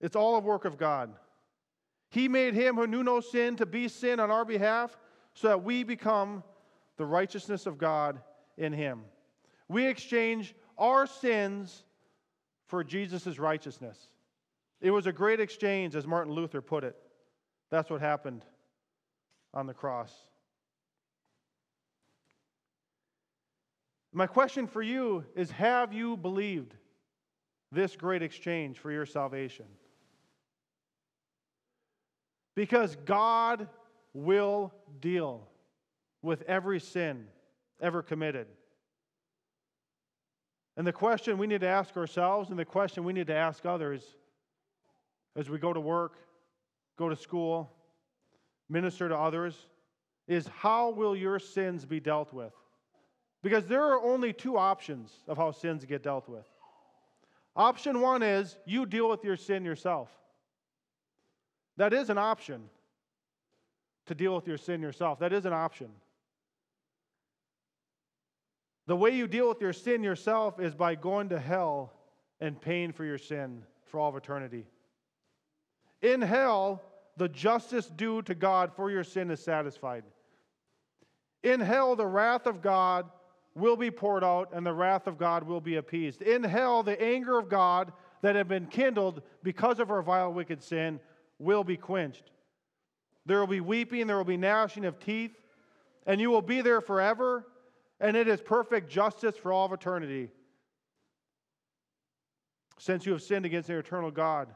It's 0.00 0.16
all 0.16 0.36
a 0.36 0.40
work 0.40 0.64
of 0.64 0.76
God. 0.76 1.14
He 2.10 2.28
made 2.28 2.54
him 2.54 2.76
who 2.76 2.86
knew 2.86 3.02
no 3.02 3.20
sin 3.20 3.56
to 3.56 3.66
be 3.66 3.88
sin 3.88 4.20
on 4.20 4.30
our 4.30 4.44
behalf 4.44 4.96
so 5.34 5.48
that 5.48 5.64
we 5.64 5.82
become 5.82 6.44
the 6.96 7.06
righteousness 7.06 7.66
of 7.66 7.78
God 7.78 8.20
in 8.56 8.72
him. 8.72 9.02
We 9.68 9.86
exchange 9.86 10.54
our 10.78 11.06
sins 11.06 11.84
for 12.66 12.84
Jesus' 12.84 13.38
righteousness. 13.38 14.08
It 14.80 14.90
was 14.90 15.06
a 15.06 15.12
great 15.12 15.40
exchange, 15.40 15.96
as 15.96 16.06
Martin 16.06 16.32
Luther 16.32 16.60
put 16.60 16.84
it. 16.84 16.96
That's 17.70 17.90
what 17.90 18.00
happened 18.00 18.44
on 19.52 19.66
the 19.66 19.74
cross. 19.74 20.12
My 24.16 24.28
question 24.28 24.68
for 24.68 24.80
you 24.80 25.24
is 25.34 25.50
Have 25.50 25.92
you 25.92 26.16
believed 26.16 26.74
this 27.72 27.96
great 27.96 28.22
exchange 28.22 28.78
for 28.78 28.92
your 28.92 29.06
salvation? 29.06 29.66
Because 32.54 32.96
God 33.04 33.68
will 34.12 34.72
deal 35.00 35.48
with 36.22 36.42
every 36.42 36.78
sin 36.78 37.26
ever 37.80 38.02
committed. 38.02 38.46
And 40.76 40.86
the 40.86 40.92
question 40.92 41.36
we 41.36 41.48
need 41.48 41.62
to 41.62 41.68
ask 41.68 41.96
ourselves, 41.96 42.50
and 42.50 42.58
the 42.58 42.64
question 42.64 43.02
we 43.02 43.12
need 43.12 43.26
to 43.26 43.34
ask 43.34 43.66
others 43.66 44.04
as 45.34 45.50
we 45.50 45.58
go 45.58 45.72
to 45.72 45.80
work, 45.80 46.14
go 46.96 47.08
to 47.08 47.16
school, 47.16 47.72
minister 48.68 49.08
to 49.08 49.16
others, 49.16 49.56
is 50.28 50.46
how 50.46 50.90
will 50.90 51.16
your 51.16 51.40
sins 51.40 51.84
be 51.84 51.98
dealt 51.98 52.32
with? 52.32 52.52
Because 53.44 53.66
there 53.66 53.82
are 53.82 54.02
only 54.02 54.32
two 54.32 54.56
options 54.56 55.12
of 55.28 55.36
how 55.36 55.50
sins 55.50 55.84
get 55.84 56.02
dealt 56.02 56.30
with. 56.30 56.48
Option 57.54 58.00
one 58.00 58.22
is 58.22 58.56
you 58.64 58.86
deal 58.86 59.06
with 59.06 59.22
your 59.22 59.36
sin 59.36 59.66
yourself. 59.66 60.08
That 61.76 61.92
is 61.92 62.08
an 62.08 62.16
option 62.16 62.62
to 64.06 64.14
deal 64.14 64.34
with 64.34 64.46
your 64.46 64.56
sin 64.56 64.80
yourself. 64.80 65.18
That 65.18 65.34
is 65.34 65.44
an 65.44 65.52
option. 65.52 65.90
The 68.86 68.96
way 68.96 69.10
you 69.10 69.26
deal 69.26 69.50
with 69.50 69.60
your 69.60 69.74
sin 69.74 70.02
yourself 70.02 70.58
is 70.58 70.74
by 70.74 70.94
going 70.94 71.28
to 71.28 71.38
hell 71.38 71.92
and 72.40 72.58
paying 72.58 72.92
for 72.92 73.04
your 73.04 73.18
sin 73.18 73.62
for 73.84 74.00
all 74.00 74.08
of 74.08 74.16
eternity. 74.16 74.64
In 76.00 76.22
hell, 76.22 76.82
the 77.18 77.28
justice 77.28 77.90
due 77.94 78.22
to 78.22 78.34
God 78.34 78.72
for 78.74 78.90
your 78.90 79.04
sin 79.04 79.30
is 79.30 79.44
satisfied. 79.44 80.04
In 81.42 81.60
hell, 81.60 81.94
the 81.94 82.06
wrath 82.06 82.46
of 82.46 82.62
God 82.62 83.04
will 83.54 83.76
be 83.76 83.90
poured 83.90 84.24
out 84.24 84.50
and 84.52 84.66
the 84.66 84.72
wrath 84.72 85.06
of 85.06 85.18
God 85.18 85.44
will 85.44 85.60
be 85.60 85.76
appeased. 85.76 86.22
In 86.22 86.42
hell, 86.42 86.82
the 86.82 87.00
anger 87.00 87.38
of 87.38 87.48
God 87.48 87.92
that 88.22 88.34
had 88.34 88.48
been 88.48 88.66
kindled 88.66 89.22
because 89.42 89.78
of 89.78 89.90
our 89.90 90.02
vile, 90.02 90.32
wicked 90.32 90.62
sin 90.62 90.98
will 91.38 91.64
be 91.64 91.76
quenched. 91.76 92.30
There 93.26 93.38
will 93.40 93.46
be 93.46 93.60
weeping, 93.60 94.06
there 94.06 94.16
will 94.16 94.24
be 94.24 94.36
gnashing 94.36 94.84
of 94.84 94.98
teeth, 94.98 95.40
and 96.06 96.20
you 96.20 96.30
will 96.30 96.42
be 96.42 96.60
there 96.60 96.80
forever, 96.80 97.46
and 98.00 98.16
it 98.16 98.28
is 98.28 98.40
perfect 98.40 98.90
justice 98.90 99.36
for 99.36 99.52
all 99.52 99.66
of 99.66 99.72
eternity. 99.72 100.30
Since 102.78 103.06
you 103.06 103.12
have 103.12 103.22
sinned 103.22 103.46
against 103.46 103.68
the 103.68 103.78
eternal 103.78 104.10
God. 104.10 104.48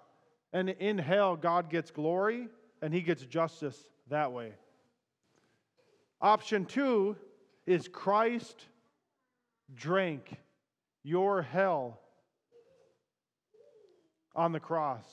And 0.52 0.70
in 0.70 0.98
hell, 0.98 1.36
God 1.36 1.70
gets 1.70 1.90
glory 1.90 2.48
and 2.82 2.92
he 2.92 3.00
gets 3.02 3.24
justice 3.24 3.84
that 4.08 4.32
way. 4.32 4.52
Option 6.20 6.64
two 6.64 7.16
is 7.66 7.86
Christ 7.86 8.66
drank 9.74 10.36
your 11.02 11.42
hell 11.42 12.00
on 14.34 14.52
the 14.52 14.60
cross. 14.60 15.04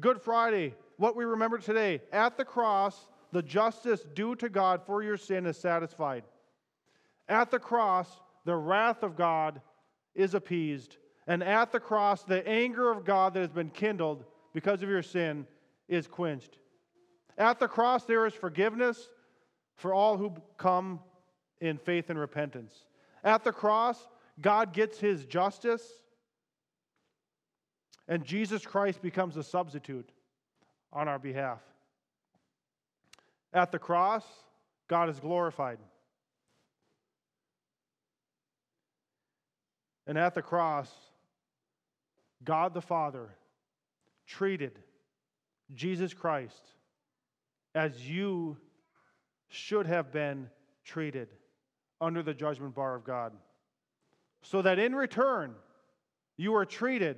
Good 0.00 0.20
Friday, 0.20 0.74
what 0.96 1.16
we 1.16 1.24
remember 1.24 1.58
today. 1.58 2.00
At 2.12 2.36
the 2.36 2.44
cross, 2.44 3.08
the 3.32 3.42
justice 3.42 4.04
due 4.14 4.34
to 4.36 4.48
God 4.48 4.82
for 4.86 5.02
your 5.02 5.16
sin 5.16 5.46
is 5.46 5.56
satisfied. 5.56 6.24
At 7.28 7.50
the 7.50 7.58
cross, 7.58 8.08
the 8.44 8.56
wrath 8.56 9.02
of 9.02 9.16
God 9.16 9.60
is 10.14 10.34
appeased. 10.34 10.96
And 11.26 11.42
at 11.42 11.72
the 11.72 11.80
cross, 11.80 12.22
the 12.24 12.46
anger 12.46 12.90
of 12.90 13.04
God 13.04 13.34
that 13.34 13.40
has 13.40 13.50
been 13.50 13.70
kindled 13.70 14.24
because 14.52 14.82
of 14.82 14.88
your 14.88 15.02
sin 15.02 15.46
is 15.88 16.06
quenched. 16.06 16.58
At 17.36 17.58
the 17.58 17.68
cross, 17.68 18.04
there 18.04 18.26
is 18.26 18.34
forgiveness 18.34 19.08
for 19.76 19.92
all 19.92 20.16
who 20.16 20.34
come 20.56 21.00
in 21.60 21.78
faith 21.78 22.10
and 22.10 22.18
repentance. 22.18 22.72
At 23.24 23.42
the 23.42 23.52
cross, 23.52 23.98
God 24.40 24.74
gets 24.74 25.00
his 25.00 25.24
justice, 25.24 25.82
and 28.06 28.22
Jesus 28.22 28.66
Christ 28.66 29.00
becomes 29.00 29.38
a 29.38 29.42
substitute 29.42 30.10
on 30.92 31.08
our 31.08 31.18
behalf. 31.18 31.60
At 33.54 33.72
the 33.72 33.78
cross, 33.78 34.24
God 34.88 35.08
is 35.08 35.18
glorified. 35.18 35.78
And 40.06 40.18
at 40.18 40.34
the 40.34 40.42
cross, 40.42 40.90
God 42.44 42.74
the 42.74 42.82
Father 42.82 43.30
treated 44.26 44.78
Jesus 45.72 46.12
Christ 46.12 46.60
as 47.74 48.06
you 48.06 48.58
should 49.48 49.86
have 49.86 50.12
been 50.12 50.50
treated 50.84 51.28
under 52.04 52.22
the 52.22 52.34
judgment 52.34 52.74
bar 52.74 52.94
of 52.94 53.04
God. 53.04 53.32
So 54.42 54.62
that 54.62 54.78
in 54.78 54.94
return, 54.94 55.54
you 56.36 56.54
are 56.54 56.66
treated 56.66 57.16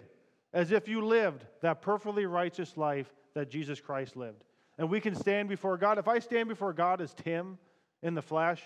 as 0.52 0.70
if 0.70 0.88
you 0.88 1.04
lived 1.04 1.44
that 1.60 1.82
perfectly 1.82 2.26
righteous 2.26 2.76
life 2.76 3.12
that 3.34 3.50
Jesus 3.50 3.80
Christ 3.80 4.16
lived. 4.16 4.44
And 4.78 4.88
we 4.88 5.00
can 5.00 5.14
stand 5.14 5.48
before 5.48 5.76
God. 5.76 5.98
If 5.98 6.08
I 6.08 6.18
stand 6.18 6.48
before 6.48 6.72
God 6.72 7.00
as 7.00 7.14
Tim 7.14 7.58
in 8.02 8.14
the 8.14 8.22
flesh, 8.22 8.62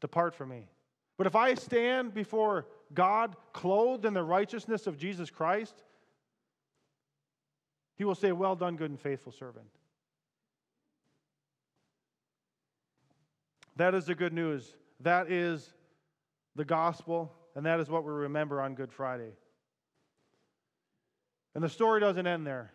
depart 0.00 0.34
from 0.34 0.48
me. 0.48 0.68
But 1.16 1.26
if 1.26 1.36
I 1.36 1.54
stand 1.54 2.12
before 2.12 2.66
God 2.92 3.36
clothed 3.52 4.04
in 4.04 4.14
the 4.14 4.22
righteousness 4.22 4.86
of 4.86 4.98
Jesus 4.98 5.30
Christ, 5.30 5.82
he 7.96 8.04
will 8.04 8.14
say, 8.14 8.32
Well 8.32 8.56
done, 8.56 8.76
good 8.76 8.90
and 8.90 9.00
faithful 9.00 9.32
servant. 9.32 9.66
That 13.76 13.94
is 13.94 14.06
the 14.06 14.14
good 14.14 14.32
news. 14.32 14.74
That 15.00 15.30
is 15.30 15.72
the 16.54 16.64
gospel, 16.64 17.32
and 17.54 17.64
that 17.66 17.80
is 17.80 17.88
what 17.88 18.04
we 18.04 18.10
remember 18.10 18.60
on 18.60 18.74
Good 18.74 18.92
Friday. 18.92 19.32
And 21.54 21.62
the 21.62 21.68
story 21.68 22.00
doesn't 22.00 22.26
end 22.26 22.46
there. 22.46 22.72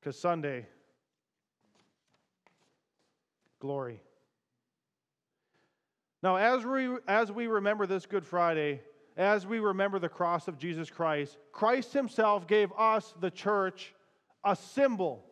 Because 0.00 0.18
Sunday, 0.18 0.66
glory. 3.60 4.00
Now, 6.22 6.36
as 6.36 6.64
we, 6.64 6.88
as 7.08 7.32
we 7.32 7.46
remember 7.46 7.86
this 7.86 8.06
Good 8.06 8.24
Friday, 8.24 8.80
as 9.16 9.46
we 9.46 9.58
remember 9.58 9.98
the 9.98 10.08
cross 10.08 10.48
of 10.48 10.58
Jesus 10.58 10.90
Christ, 10.90 11.38
Christ 11.52 11.92
Himself 11.92 12.46
gave 12.46 12.70
us, 12.76 13.14
the 13.20 13.30
church, 13.30 13.94
a 14.44 14.54
symbol 14.54 15.25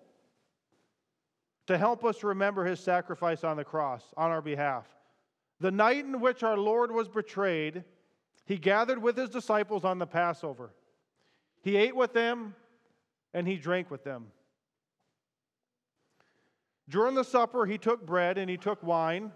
to 1.67 1.79
help 1.79 2.05
us 2.05 2.23
remember 2.23 2.65
his 2.65 2.81
sacrifice 2.81 3.45
on 3.45 3.57
the 3.57 3.65
cross 3.65 4.03
on 4.17 4.31
our 4.31 4.43
behalf. 4.43 4.87
The 5.61 5.71
night 5.71 6.05
in 6.05 6.21
which 6.21 6.43
our 6.43 6.59
Lord 6.59 6.93
was 6.93 7.09
betrayed, 7.09 7.85
he 8.45 8.59
gathered 8.59 9.01
with 9.01 9.17
his 9.17 9.31
disciples 9.31 9.85
on 9.85 9.99
the 9.99 10.07
Passover. 10.07 10.75
He 11.63 11.77
ate 11.77 11.97
with 11.97 12.13
them 12.13 12.55
and 13.33 13.49
he 13.49 13.57
drank 13.57 13.91
with 13.91 14.05
them. 14.05 14.27
During 16.89 17.15
the 17.15 17.25
supper, 17.25 17.65
he 17.65 17.79
took 17.79 18.05
bread 18.05 18.37
and 18.37 18.51
he 18.51 18.59
took 18.59 18.83
wine. 18.83 19.33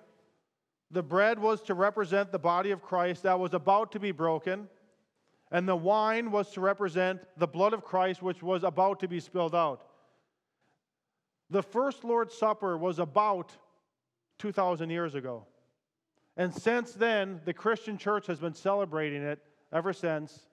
The 0.90 1.02
bread 1.02 1.38
was 1.38 1.62
to 1.62 1.74
represent 1.74 2.30
the 2.30 2.38
body 2.38 2.70
of 2.70 2.82
Christ 2.82 3.22
that 3.22 3.38
was 3.38 3.54
about 3.54 3.92
to 3.92 4.00
be 4.00 4.12
broken, 4.12 4.68
and 5.50 5.66
the 5.66 5.76
wine 5.76 6.30
was 6.30 6.50
to 6.52 6.60
represent 6.60 7.20
the 7.38 7.46
blood 7.46 7.72
of 7.72 7.84
Christ, 7.84 8.22
which 8.22 8.42
was 8.42 8.64
about 8.64 9.00
to 9.00 9.08
be 9.08 9.20
spilled 9.20 9.54
out. 9.54 9.86
The 11.50 11.62
first 11.62 12.04
Lord's 12.04 12.34
Supper 12.34 12.76
was 12.76 12.98
about 12.98 13.52
2,000 14.38 14.90
years 14.90 15.14
ago. 15.14 15.46
And 16.36 16.54
since 16.54 16.92
then, 16.92 17.40
the 17.44 17.54
Christian 17.54 17.98
church 17.98 18.26
has 18.26 18.38
been 18.38 18.54
celebrating 18.54 19.22
it 19.22 19.40
ever 19.72 19.92
since 19.92 20.46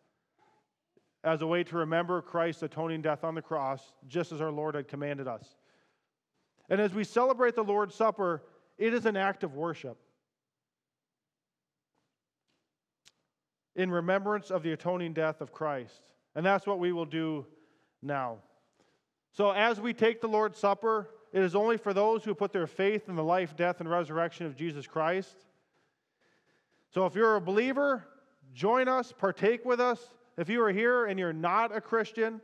as 1.24 1.41
a 1.41 1.47
way 1.47 1.63
to 1.63 1.78
remember 1.78 2.22
Christ's 2.22 2.63
atoning 2.63 3.01
death 3.01 3.24
on 3.24 3.36
the 3.36 3.41
cross, 3.41 3.82
just 4.07 4.32
as 4.32 4.41
our 4.41 4.51
Lord 4.51 4.76
had 4.76 4.88
commanded 4.88 5.28
us. 5.28 5.55
And 6.70 6.80
as 6.80 6.93
we 6.93 7.03
celebrate 7.03 7.55
the 7.55 7.63
Lord's 7.63 7.95
Supper, 7.95 8.43
it 8.78 8.93
is 8.93 9.05
an 9.05 9.17
act 9.17 9.43
of 9.43 9.55
worship. 9.55 9.97
In 13.76 13.91
remembrance 13.91 14.51
of 14.51 14.63
the 14.63 14.72
atoning 14.72 15.13
death 15.13 15.41
of 15.41 15.51
Christ. 15.51 16.01
And 16.36 16.45
that's 16.45 16.65
what 16.65 16.80
we 16.80 16.91
will 16.91 17.05
do 17.05 17.45
now. 18.01 18.38
So, 19.36 19.51
as 19.51 19.81
we 19.81 19.93
take 19.93 20.21
the 20.21 20.29
Lord's 20.29 20.57
Supper, 20.57 21.09
it 21.33 21.43
is 21.43 21.55
only 21.55 21.75
for 21.75 21.93
those 21.93 22.23
who 22.23 22.33
put 22.33 22.53
their 22.53 22.67
faith 22.67 23.09
in 23.09 23.17
the 23.17 23.23
life, 23.23 23.53
death, 23.57 23.81
and 23.81 23.89
resurrection 23.89 24.45
of 24.45 24.55
Jesus 24.55 24.88
Christ. 24.88 25.36
So, 26.93 27.05
if 27.05 27.15
you're 27.15 27.36
a 27.36 27.41
believer, 27.41 28.07
join 28.53 28.88
us, 28.88 29.11
partake 29.11 29.65
with 29.65 29.81
us. 29.81 29.99
If 30.38 30.47
you 30.47 30.63
are 30.63 30.71
here 30.71 31.07
and 31.07 31.19
you're 31.19 31.33
not 31.33 31.75
a 31.75 31.81
Christian, 31.81 32.39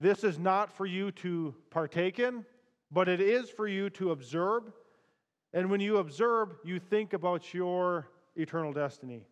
this 0.00 0.24
is 0.24 0.38
not 0.38 0.72
for 0.72 0.86
you 0.86 1.12
to 1.12 1.54
partake 1.68 2.18
in, 2.18 2.46
but 2.90 3.06
it 3.06 3.20
is 3.20 3.50
for 3.50 3.68
you 3.68 3.90
to 3.90 4.12
observe. 4.12 4.62
And 5.52 5.70
when 5.70 5.80
you 5.80 5.98
observe, 5.98 6.54
you 6.64 6.78
think 6.78 7.12
about 7.12 7.52
your 7.52 8.08
eternal 8.34 8.72
destiny. 8.72 9.26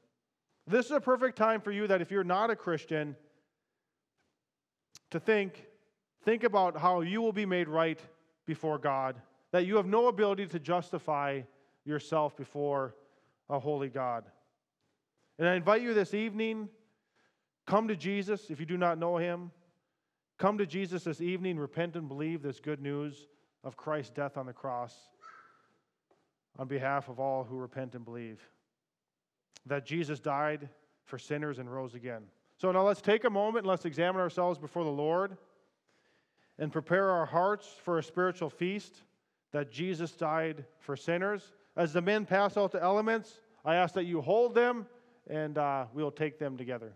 This 0.67 0.85
is 0.85 0.93
a 0.93 1.01
perfect 1.01 1.39
time 1.39 1.63
for 1.63 1.73
you 1.73 1.87
that 1.87 2.03
if 2.03 2.11
you're 2.11 2.23
not 2.23 2.51
a 2.51 2.57
Christian, 2.57 3.17
to 5.11 5.19
think 5.19 5.68
think 6.29 6.45
about 6.45 6.77
how 6.77 7.01
you 7.01 7.23
will 7.23 7.33
be 7.33 7.47
made 7.47 7.69
right 7.69 7.99
before 8.45 8.77
God, 8.77 9.17
that 9.51 9.65
you 9.65 9.77
have 9.77 9.87
no 9.87 10.09
ability 10.09 10.47
to 10.49 10.59
justify 10.59 11.41
yourself 11.87 12.37
before 12.37 12.95
a 13.49 13.59
holy 13.59 13.89
God. 13.89 14.25
And 15.39 15.49
I 15.49 15.55
invite 15.55 15.81
you 15.81 15.95
this 15.95 16.13
evening 16.13 16.69
come 17.67 17.89
to 17.89 17.97
Jesus 17.97 18.51
if 18.51 18.61
you 18.61 18.67
do 18.67 18.77
not 18.77 18.99
know 18.99 19.17
him. 19.17 19.53
Come 20.37 20.59
to 20.59 20.67
Jesus 20.67 21.03
this 21.05 21.23
evening, 21.23 21.59
repent 21.59 21.97
and 21.97 22.07
believe 22.07 22.43
this 22.43 22.61
good 22.61 22.83
news 22.83 23.27
of 23.65 23.79
Christ's 23.79 24.13
death 24.13 24.37
on 24.37 24.45
the 24.45 24.53
cross 24.53 24.95
on 26.59 26.69
behalf 26.69 27.09
of 27.09 27.19
all 27.19 27.43
who 27.43 27.57
repent 27.57 27.95
and 27.95 28.05
believe. 28.05 28.39
That 29.65 29.87
Jesus 29.87 30.21
died 30.21 30.69
for 31.05 31.19
sinners 31.19 31.59
and 31.59 31.73
rose 31.73 31.95
again. 31.95 32.25
So 32.59 32.71
now 32.71 32.87
let's 32.87 33.01
take 33.01 33.25
a 33.25 33.31
moment 33.31 33.65
and 33.65 33.71
let's 33.71 33.87
examine 33.87 34.21
ourselves 34.21 34.59
before 34.59 34.85
the 34.85 34.91
Lord 34.91 35.39
and 36.59 36.73
prepare 36.73 37.11
our 37.11 37.27
hearts 37.27 37.69
for 37.85 37.99
a 37.99 38.03
spiritual 38.03 38.51
feast 38.51 39.03
that 39.53 39.71
Jesus 39.71 40.13
died 40.13 40.65
for 40.81 40.97
sinners. 40.97 41.53
As 41.77 41.93
the 41.93 42.03
men 42.03 42.27
pass 42.27 42.57
out 42.57 42.73
the 42.73 42.83
elements, 42.83 43.41
I 43.65 43.77
ask 43.77 43.95
that 43.95 44.05
you 44.05 44.21
hold 44.21 44.55
them 44.55 44.87
and 45.29 45.59
uh, 45.59 45.87
we'll 45.93 46.11
take 46.11 46.39
them 46.39 46.57
together. 46.57 46.93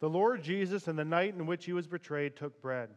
The 0.00 0.08
Lord 0.08 0.42
Jesus, 0.42 0.88
in 0.88 0.96
the 0.96 1.04
night 1.04 1.34
in 1.34 1.46
which 1.46 1.64
he 1.64 1.72
was 1.72 1.86
betrayed, 1.86 2.36
took 2.36 2.60
bread. 2.60 2.90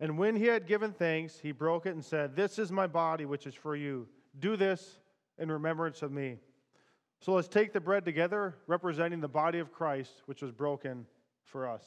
And 0.00 0.18
when 0.18 0.34
he 0.34 0.46
had 0.46 0.66
given 0.66 0.92
thanks, 0.92 1.38
he 1.38 1.52
broke 1.52 1.86
it 1.86 1.94
and 1.94 2.04
said, 2.04 2.34
This 2.34 2.58
is 2.58 2.72
my 2.72 2.86
body, 2.86 3.24
which 3.24 3.46
is 3.46 3.54
for 3.54 3.76
you. 3.76 4.08
Do 4.38 4.56
this 4.56 4.98
in 5.38 5.50
remembrance 5.50 6.02
of 6.02 6.10
me. 6.10 6.38
So 7.20 7.34
let's 7.34 7.46
take 7.46 7.72
the 7.72 7.80
bread 7.80 8.04
together, 8.04 8.56
representing 8.66 9.20
the 9.20 9.28
body 9.28 9.60
of 9.60 9.72
Christ, 9.72 10.22
which 10.26 10.42
was 10.42 10.50
broken 10.50 11.06
for 11.44 11.68
us. 11.68 11.84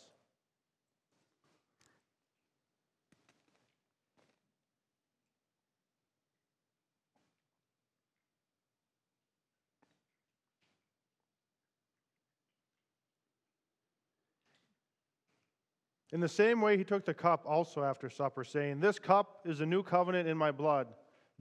In 16.11 16.19
the 16.19 16.29
same 16.29 16.61
way, 16.61 16.77
he 16.77 16.83
took 16.83 17.05
the 17.05 17.13
cup 17.13 17.43
also 17.47 17.83
after 17.83 18.09
supper, 18.09 18.43
saying, 18.43 18.79
This 18.79 18.99
cup 18.99 19.39
is 19.45 19.59
a 19.59 19.65
new 19.65 19.83
covenant 19.83 20.27
in 20.27 20.37
my 20.37 20.51
blood. 20.51 20.87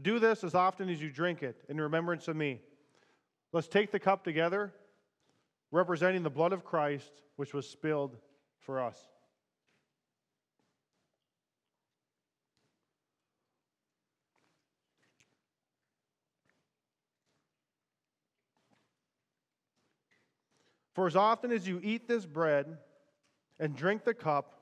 Do 0.03 0.19
this 0.19 0.43
as 0.43 0.55
often 0.55 0.89
as 0.89 1.01
you 1.01 1.11
drink 1.11 1.43
it 1.43 1.63
in 1.69 1.81
remembrance 1.81 2.29
of 2.29 2.37
me. 2.37 2.61
Let's 3.53 3.69
take 3.69 3.93
the 3.93 4.01
cup 4.01 4.25
together, 4.25 4.73
representing 5.71 6.23
the 6.23 6.31
blood 6.31 6.53
of 6.53 6.65
Christ, 6.65 7.13
which 7.37 7.55
was 7.55 7.69
spilled 7.69 8.17
for 8.59 8.81
us. 8.81 8.99
For 20.95 21.07
as 21.07 21.17
often 21.17 21.51
as 21.53 21.67
you 21.67 21.81
eat 21.83 22.09
this 22.09 22.25
bread 22.25 22.79
and 23.59 23.77
drink 23.77 24.05
the 24.05 24.15
cup, 24.15 24.61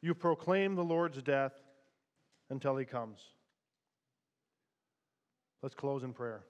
you 0.00 0.14
proclaim 0.14 0.74
the 0.74 0.84
Lord's 0.84 1.22
death 1.22 1.52
until 2.50 2.76
he 2.76 2.84
comes. 2.84 3.20
Let's 5.62 5.74
close 5.74 6.02
in 6.02 6.12
prayer. 6.12 6.44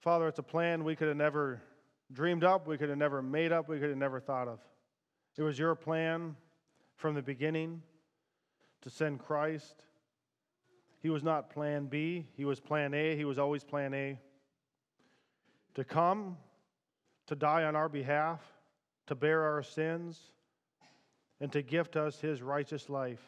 Father, 0.00 0.28
it's 0.28 0.38
a 0.38 0.42
plan 0.42 0.84
we 0.84 0.94
could 0.94 1.08
have 1.08 1.16
never 1.16 1.60
dreamed 2.12 2.44
up, 2.44 2.68
we 2.68 2.78
could 2.78 2.88
have 2.88 2.98
never 2.98 3.22
made 3.22 3.50
up, 3.50 3.68
we 3.68 3.80
could 3.80 3.88
have 3.88 3.98
never 3.98 4.20
thought 4.20 4.46
of. 4.46 4.60
It 5.36 5.42
was 5.42 5.58
your 5.58 5.74
plan 5.74 6.36
from 6.94 7.14
the 7.14 7.22
beginning 7.22 7.82
to 8.82 8.90
send 8.90 9.18
Christ 9.18 9.82
he 11.06 11.10
was 11.10 11.22
not 11.22 11.50
plan 11.50 11.86
B, 11.86 12.26
he 12.36 12.44
was 12.44 12.58
plan 12.58 12.92
A, 12.92 13.14
he 13.14 13.24
was 13.24 13.38
always 13.38 13.62
plan 13.62 13.94
A. 13.94 14.18
To 15.74 15.84
come, 15.84 16.36
to 17.28 17.36
die 17.36 17.62
on 17.62 17.76
our 17.76 17.88
behalf, 17.88 18.40
to 19.06 19.14
bear 19.14 19.44
our 19.44 19.62
sins, 19.62 20.18
and 21.40 21.52
to 21.52 21.62
gift 21.62 21.94
us 21.94 22.20
his 22.20 22.42
righteous 22.42 22.90
life. 22.90 23.22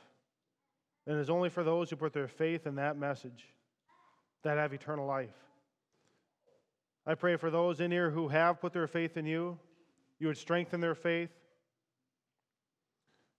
And 1.07 1.19
it 1.19 1.21
is 1.21 1.31
only 1.31 1.51
for 1.51 1.63
those 1.63 1.89
who 1.89 1.95
put 1.95 2.13
their 2.13 2.27
faith 2.27 2.67
in 2.67 2.75
that 2.75 2.99
message 2.99 3.45
that 4.43 4.59
have 4.59 4.73
eternal 4.73 5.07
life. 5.07 5.39
I 7.07 7.15
pray 7.15 7.37
for 7.37 7.49
those 7.49 7.81
in 7.81 7.93
here 7.93 8.11
who 8.11 8.27
have 8.27 8.61
put 8.61 8.73
their 8.73 8.89
faith 8.89 9.17
in 9.17 9.25
you, 9.25 9.57
you 10.19 10.27
would 10.27 10.37
strengthen 10.37 10.81
their 10.81 10.97
faith. 10.97 11.31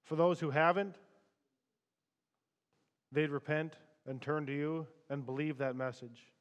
For 0.06 0.16
those 0.16 0.40
who 0.40 0.50
haven't, 0.50 0.96
they'd 3.12 3.32
repent 3.32 3.76
and 4.10 4.20
turn 4.20 4.48
to 4.48 4.52
you 4.52 4.88
and 5.10 5.26
believe 5.26 5.60
that 5.60 5.76
message. 5.76 6.34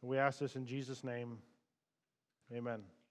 And 0.00 0.10
We 0.10 0.18
ask 0.18 0.38
this 0.38 0.56
in 0.56 0.64
Jesus' 0.66 1.04
name. 1.04 1.38
Amen. 2.52 2.80